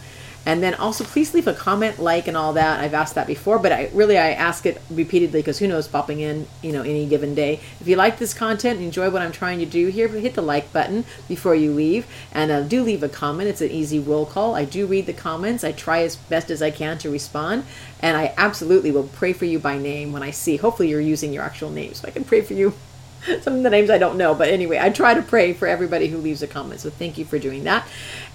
And 0.47 0.63
then 0.63 0.75
also, 0.75 1.03
please 1.03 1.35
leave 1.35 1.49
a 1.49 1.53
comment, 1.53 1.99
like, 1.99 2.29
and 2.29 2.37
all 2.37 2.53
that. 2.53 2.79
I've 2.79 2.95
asked 2.95 3.17
that 3.17 3.27
before, 3.27 3.59
but 3.59 3.73
I 3.73 3.91
really 3.93 4.17
I 4.17 4.31
ask 4.31 4.65
it 4.65 4.81
repeatedly 4.89 5.41
because 5.41 5.59
who 5.59 5.67
knows 5.67 5.89
popping 5.89 6.21
in, 6.21 6.47
you 6.63 6.71
know, 6.71 6.83
any 6.83 7.05
given 7.05 7.35
day. 7.35 7.59
If 7.81 7.89
you 7.89 7.97
like 7.97 8.21
this 8.21 8.33
content 8.33 8.77
and 8.77 8.85
enjoy 8.85 9.11
what 9.11 9.23
I'm 9.23 9.33
trying 9.33 9.59
to 9.59 9.67
do 9.67 9.89
here, 9.89 10.07
hit 10.07 10.35
the 10.35 10.43
like 10.43 10.73
button 10.73 11.05
before 11.27 11.57
you 11.57 11.73
leave, 11.73 12.07
and 12.33 12.53
uh, 12.53 12.63
do 12.63 12.85
leave 12.85 13.03
a 13.03 13.09
comment. 13.09 13.49
It's 13.49 13.61
an 13.61 13.73
easy 13.73 13.99
roll 13.99 14.25
call. 14.25 14.55
I 14.55 14.65
do 14.65 14.87
read 14.87 15.07
the 15.07 15.13
comments. 15.13 15.65
I 15.65 15.73
try 15.73 16.03
as 16.03 16.15
best 16.15 16.49
as 16.53 16.63
I 16.63 16.71
can 16.71 16.97
to 16.99 17.11
respond, 17.11 17.65
and 17.99 18.17
I 18.17 18.33
absolutely 18.37 18.93
will 18.93 19.09
pray 19.09 19.33
for 19.33 19.47
you 19.47 19.59
by 19.59 19.79
name 19.79 20.13
when 20.13 20.23
I 20.23 20.31
see. 20.31 20.59
Hopefully, 20.59 20.91
you're 20.91 21.01
using 21.01 21.33
your 21.33 21.43
actual 21.43 21.71
name, 21.71 21.93
so 21.95 22.07
I 22.07 22.13
can 22.13 22.23
pray 22.23 22.41
for 22.43 22.55
you 22.55 22.73
some 23.41 23.55
of 23.55 23.63
the 23.63 23.71
names 23.71 23.91
I 23.91 23.99
don't 23.99 24.17
know, 24.17 24.35
but 24.35 24.49
anyway, 24.49 24.79
I 24.81 24.91
try 24.91 25.15
to 25.15 25.23
pray 25.23 25.53
for 25.53 25.67
everybody 25.67 26.09
who 26.09 26.19
leaves 26.19 26.43
a 26.43 26.47
comment. 26.47 26.81
So 26.81 26.91
thank 26.91 27.19
you 27.19 27.25
for 27.25 27.39
doing 27.39 27.65
that. 27.65 27.87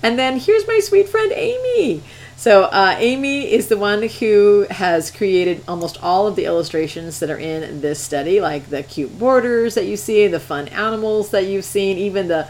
And 0.03 0.17
then 0.17 0.39
here's 0.39 0.67
my 0.67 0.79
sweet 0.79 1.07
friend 1.09 1.31
Amy. 1.33 2.03
So 2.35 2.63
uh, 2.63 2.95
Amy 2.97 3.51
is 3.51 3.67
the 3.67 3.77
one 3.77 4.01
who 4.01 4.65
has 4.71 5.11
created 5.11 5.63
almost 5.67 6.01
all 6.03 6.25
of 6.25 6.35
the 6.35 6.45
illustrations 6.45 7.19
that 7.19 7.29
are 7.29 7.37
in 7.37 7.81
this 7.81 7.99
study, 7.99 8.41
like 8.41 8.69
the 8.69 8.81
cute 8.81 9.19
borders 9.19 9.75
that 9.75 9.85
you 9.85 9.95
see, 9.95 10.27
the 10.27 10.39
fun 10.39 10.67
animals 10.69 11.29
that 11.31 11.45
you've 11.45 11.65
seen, 11.65 11.97
even 11.97 12.27
the, 12.27 12.47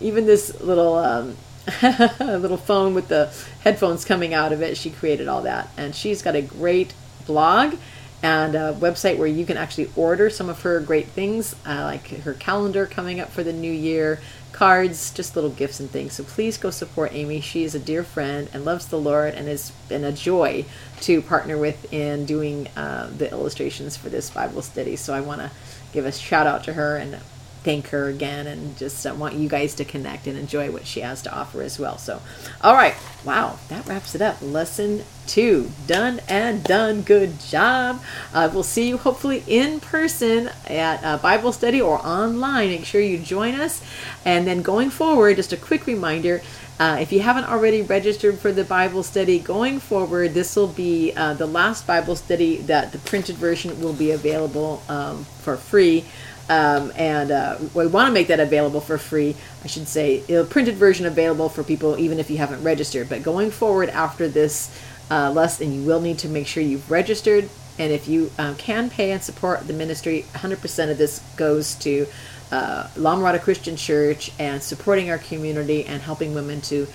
even 0.00 0.26
this 0.26 0.60
little. 0.60 0.96
Um, 0.96 1.36
little 2.20 2.58
phone 2.58 2.92
with 2.92 3.08
the 3.08 3.32
headphones 3.62 4.04
coming 4.04 4.34
out 4.34 4.52
of 4.52 4.60
it. 4.60 4.76
She 4.76 4.90
created 4.90 5.28
all 5.28 5.40
that, 5.42 5.70
and 5.78 5.94
she's 5.94 6.20
got 6.20 6.36
a 6.36 6.42
great 6.42 6.92
blog 7.26 7.76
and 8.24 8.54
a 8.54 8.72
website 8.80 9.18
where 9.18 9.26
you 9.26 9.44
can 9.44 9.58
actually 9.58 9.90
order 9.94 10.30
some 10.30 10.48
of 10.48 10.62
her 10.62 10.80
great 10.80 11.08
things, 11.08 11.54
uh, 11.66 11.82
like 11.82 12.08
her 12.08 12.32
calendar 12.32 12.86
coming 12.86 13.20
up 13.20 13.30
for 13.30 13.42
the 13.42 13.52
new 13.52 13.70
year, 13.70 14.18
cards, 14.50 15.12
just 15.12 15.36
little 15.36 15.50
gifts 15.50 15.78
and 15.78 15.90
things. 15.90 16.14
So 16.14 16.24
please 16.24 16.56
go 16.56 16.70
support 16.70 17.12
Amy. 17.12 17.42
She 17.42 17.64
is 17.64 17.74
a 17.74 17.78
dear 17.78 18.02
friend 18.02 18.48
and 18.54 18.64
loves 18.64 18.86
the 18.86 18.98
Lord 18.98 19.34
and 19.34 19.46
has 19.46 19.72
been 19.90 20.04
a 20.04 20.12
joy 20.12 20.64
to 21.02 21.20
partner 21.20 21.58
with 21.58 21.92
in 21.92 22.24
doing 22.24 22.68
uh, 22.76 23.10
the 23.14 23.30
illustrations 23.30 23.94
for 23.94 24.08
this 24.08 24.30
Bible 24.30 24.62
study. 24.62 24.96
So 24.96 25.12
I 25.12 25.20
want 25.20 25.42
to 25.42 25.50
give 25.92 26.06
a 26.06 26.12
shout 26.12 26.46
out 26.46 26.64
to 26.64 26.72
her 26.72 26.96
and 26.96 27.18
thank 27.64 27.88
her 27.88 28.06
again 28.08 28.46
and 28.46 28.76
just 28.76 29.06
uh, 29.06 29.14
want 29.14 29.34
you 29.34 29.48
guys 29.48 29.74
to 29.74 29.84
connect 29.84 30.26
and 30.26 30.38
enjoy 30.38 30.70
what 30.70 30.86
she 30.86 31.00
has 31.00 31.22
to 31.22 31.34
offer 31.34 31.62
as 31.62 31.78
well. 31.78 31.98
So, 31.98 32.20
all 32.62 32.74
right, 32.74 32.94
wow, 33.24 33.58
that 33.68 33.86
wraps 33.86 34.14
it 34.14 34.22
up. 34.22 34.40
Lesson 34.40 35.02
two 35.26 35.70
done 35.86 36.20
and 36.28 36.62
done. 36.62 37.02
Good 37.02 37.40
job. 37.40 38.02
Uh, 38.32 38.50
we'll 38.52 38.62
see 38.62 38.88
you 38.88 38.98
hopefully 38.98 39.42
in 39.46 39.80
person 39.80 40.50
at 40.66 41.02
uh, 41.02 41.16
Bible 41.18 41.52
study 41.52 41.80
or 41.80 41.98
online. 42.06 42.68
Make 42.68 42.84
sure 42.84 43.00
you 43.00 43.18
join 43.18 43.54
us. 43.54 43.82
And 44.24 44.46
then 44.46 44.62
going 44.62 44.90
forward, 44.90 45.36
just 45.36 45.52
a 45.52 45.56
quick 45.56 45.86
reminder. 45.86 46.42
Uh, 46.78 46.98
if 47.00 47.12
you 47.12 47.20
haven't 47.20 47.44
already 47.44 47.82
registered 47.82 48.36
for 48.36 48.50
the 48.50 48.64
Bible 48.64 49.04
study, 49.04 49.38
going 49.38 49.78
forward, 49.78 50.34
this 50.34 50.56
will 50.56 50.66
be 50.66 51.12
uh, 51.16 51.32
the 51.32 51.46
last 51.46 51.86
Bible 51.86 52.16
study 52.16 52.56
that 52.62 52.90
the 52.90 52.98
printed 52.98 53.36
version 53.36 53.80
will 53.80 53.92
be 53.92 54.10
available 54.10 54.82
um, 54.88 55.24
for 55.24 55.56
free 55.56 56.04
um, 56.48 56.92
and 56.96 57.30
uh, 57.30 57.58
we 57.74 57.86
want 57.86 58.08
to 58.08 58.12
make 58.12 58.28
that 58.28 58.40
available 58.40 58.80
for 58.80 58.98
free. 58.98 59.34
I 59.62 59.66
should 59.66 59.88
say, 59.88 60.22
a 60.34 60.44
printed 60.44 60.76
version 60.76 61.06
available 61.06 61.48
for 61.48 61.62
people 61.62 61.98
even 61.98 62.18
if 62.18 62.30
you 62.30 62.36
haven't 62.36 62.62
registered. 62.62 63.08
But 63.08 63.22
going 63.22 63.50
forward 63.50 63.88
after 63.88 64.28
this 64.28 64.76
uh, 65.10 65.30
lesson, 65.30 65.72
you 65.72 65.86
will 65.86 66.00
need 66.00 66.18
to 66.18 66.28
make 66.28 66.46
sure 66.46 66.62
you've 66.62 66.90
registered. 66.90 67.48
And 67.78 67.92
if 67.92 68.06
you 68.06 68.30
um, 68.38 68.54
can 68.56 68.88
pay 68.88 69.10
and 69.10 69.22
support 69.22 69.66
the 69.66 69.72
ministry, 69.72 70.26
100% 70.34 70.90
of 70.90 70.98
this 70.98 71.20
goes 71.36 71.74
to 71.76 72.06
uh, 72.52 72.88
La 72.96 73.16
Mirada 73.16 73.40
Christian 73.40 73.74
Church 73.74 74.30
and 74.38 74.62
supporting 74.62 75.10
our 75.10 75.18
community 75.18 75.84
and 75.84 76.00
helping 76.00 76.34
women 76.34 76.60
to 76.60 76.86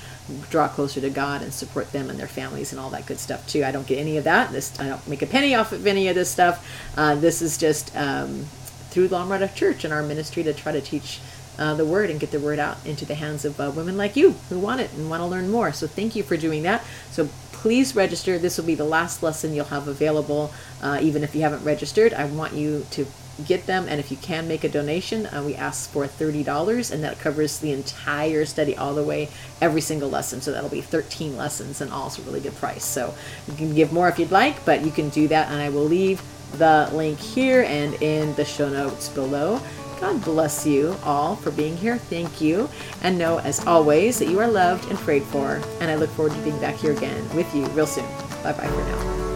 draw 0.49 0.67
closer 0.67 1.01
to 1.01 1.09
God 1.09 1.41
and 1.41 1.53
support 1.53 1.91
them 1.91 2.09
and 2.09 2.19
their 2.19 2.27
families 2.27 2.71
and 2.71 2.79
all 2.79 2.91
that 2.91 3.05
good 3.05 3.19
stuff 3.19 3.47
too. 3.47 3.65
I 3.65 3.71
don't 3.71 3.87
get 3.87 3.97
any 3.97 4.17
of 4.17 4.23
that. 4.25 4.51
This 4.51 4.79
I 4.79 4.87
don't 4.87 5.05
make 5.07 5.21
a 5.21 5.25
penny 5.25 5.55
off 5.55 5.71
of 5.71 5.85
any 5.85 6.07
of 6.07 6.15
this 6.15 6.29
stuff. 6.29 6.65
Uh, 6.95 7.15
this 7.15 7.41
is 7.41 7.57
just 7.57 7.93
um, 7.95 8.45
through 8.89 9.07
La 9.07 9.25
Mirada 9.25 9.53
Church 9.53 9.83
and 9.83 9.93
our 9.93 10.03
ministry 10.03 10.43
to 10.43 10.53
try 10.53 10.71
to 10.71 10.81
teach 10.81 11.19
uh, 11.57 11.73
the 11.73 11.85
word 11.85 12.09
and 12.09 12.19
get 12.19 12.31
the 12.31 12.39
word 12.39 12.57
out 12.57 12.77
into 12.85 13.05
the 13.05 13.15
hands 13.15 13.43
of 13.45 13.59
uh, 13.59 13.71
women 13.75 13.97
like 13.97 14.15
you 14.15 14.31
who 14.49 14.57
want 14.57 14.81
it 14.81 14.91
and 14.93 15.09
want 15.09 15.21
to 15.21 15.25
learn 15.25 15.49
more. 15.49 15.73
So 15.73 15.87
thank 15.87 16.15
you 16.15 16.23
for 16.23 16.37
doing 16.37 16.63
that. 16.63 16.83
So 17.11 17.27
please 17.51 17.95
register. 17.95 18.39
This 18.39 18.57
will 18.57 18.65
be 18.65 18.75
the 18.75 18.85
last 18.85 19.21
lesson 19.21 19.53
you'll 19.53 19.65
have 19.65 19.87
available, 19.87 20.53
uh, 20.81 20.99
even 21.01 21.23
if 21.23 21.35
you 21.35 21.41
haven't 21.41 21.63
registered. 21.65 22.13
I 22.13 22.25
want 22.25 22.53
you 22.53 22.85
to 22.91 23.05
get 23.45 23.65
them, 23.65 23.87
and 23.87 23.99
if 23.99 24.11
you 24.11 24.17
can 24.17 24.47
make 24.47 24.63
a 24.63 24.69
donation, 24.69 25.25
uh, 25.27 25.43
we 25.45 25.55
ask 25.55 25.89
for 25.89 26.05
$30, 26.05 26.91
and 26.91 27.03
that 27.03 27.19
covers 27.19 27.59
the 27.59 27.71
entire 27.71 28.45
study 28.45 28.75
all 28.75 28.93
the 28.93 29.03
way, 29.03 29.29
every 29.61 29.81
single 29.81 30.09
lesson. 30.09 30.41
So 30.41 30.51
that'll 30.51 30.69
be 30.69 30.81
13 30.81 31.37
lessons 31.37 31.81
and 31.81 31.91
all. 31.91 32.07
It's 32.07 32.19
a 32.19 32.21
really 32.21 32.41
good 32.41 32.55
price. 32.55 32.83
So 32.83 33.13
you 33.47 33.55
can 33.55 33.75
give 33.75 33.91
more 33.93 34.09
if 34.09 34.19
you'd 34.19 34.31
like, 34.31 34.63
but 34.65 34.83
you 34.83 34.91
can 34.91 35.09
do 35.09 35.27
that, 35.27 35.51
and 35.51 35.61
I 35.61 35.69
will 35.69 35.85
leave 35.85 36.21
the 36.53 36.89
link 36.93 37.19
here 37.19 37.63
and 37.63 37.93
in 38.01 38.33
the 38.35 38.45
show 38.45 38.69
notes 38.69 39.09
below. 39.09 39.61
God 39.99 40.23
bless 40.23 40.65
you 40.65 40.95
all 41.03 41.35
for 41.35 41.51
being 41.51 41.75
here. 41.75 41.97
Thank 41.97 42.39
you. 42.39 42.69
And 43.01 43.17
know, 43.17 43.39
as 43.39 43.65
always, 43.65 44.19
that 44.19 44.29
you 44.29 44.39
are 44.39 44.47
loved 44.47 44.89
and 44.89 44.97
prayed 44.97 45.23
for. 45.23 45.61
And 45.81 45.91
I 45.91 45.95
look 45.95 46.09
forward 46.11 46.33
to 46.33 46.41
being 46.41 46.59
back 46.59 46.75
here 46.75 46.93
again 46.93 47.27
with 47.35 47.53
you 47.53 47.65
real 47.67 47.87
soon. 47.87 48.05
Bye 48.43 48.53
bye 48.53 48.67
for 48.67 48.83
now. 48.83 49.28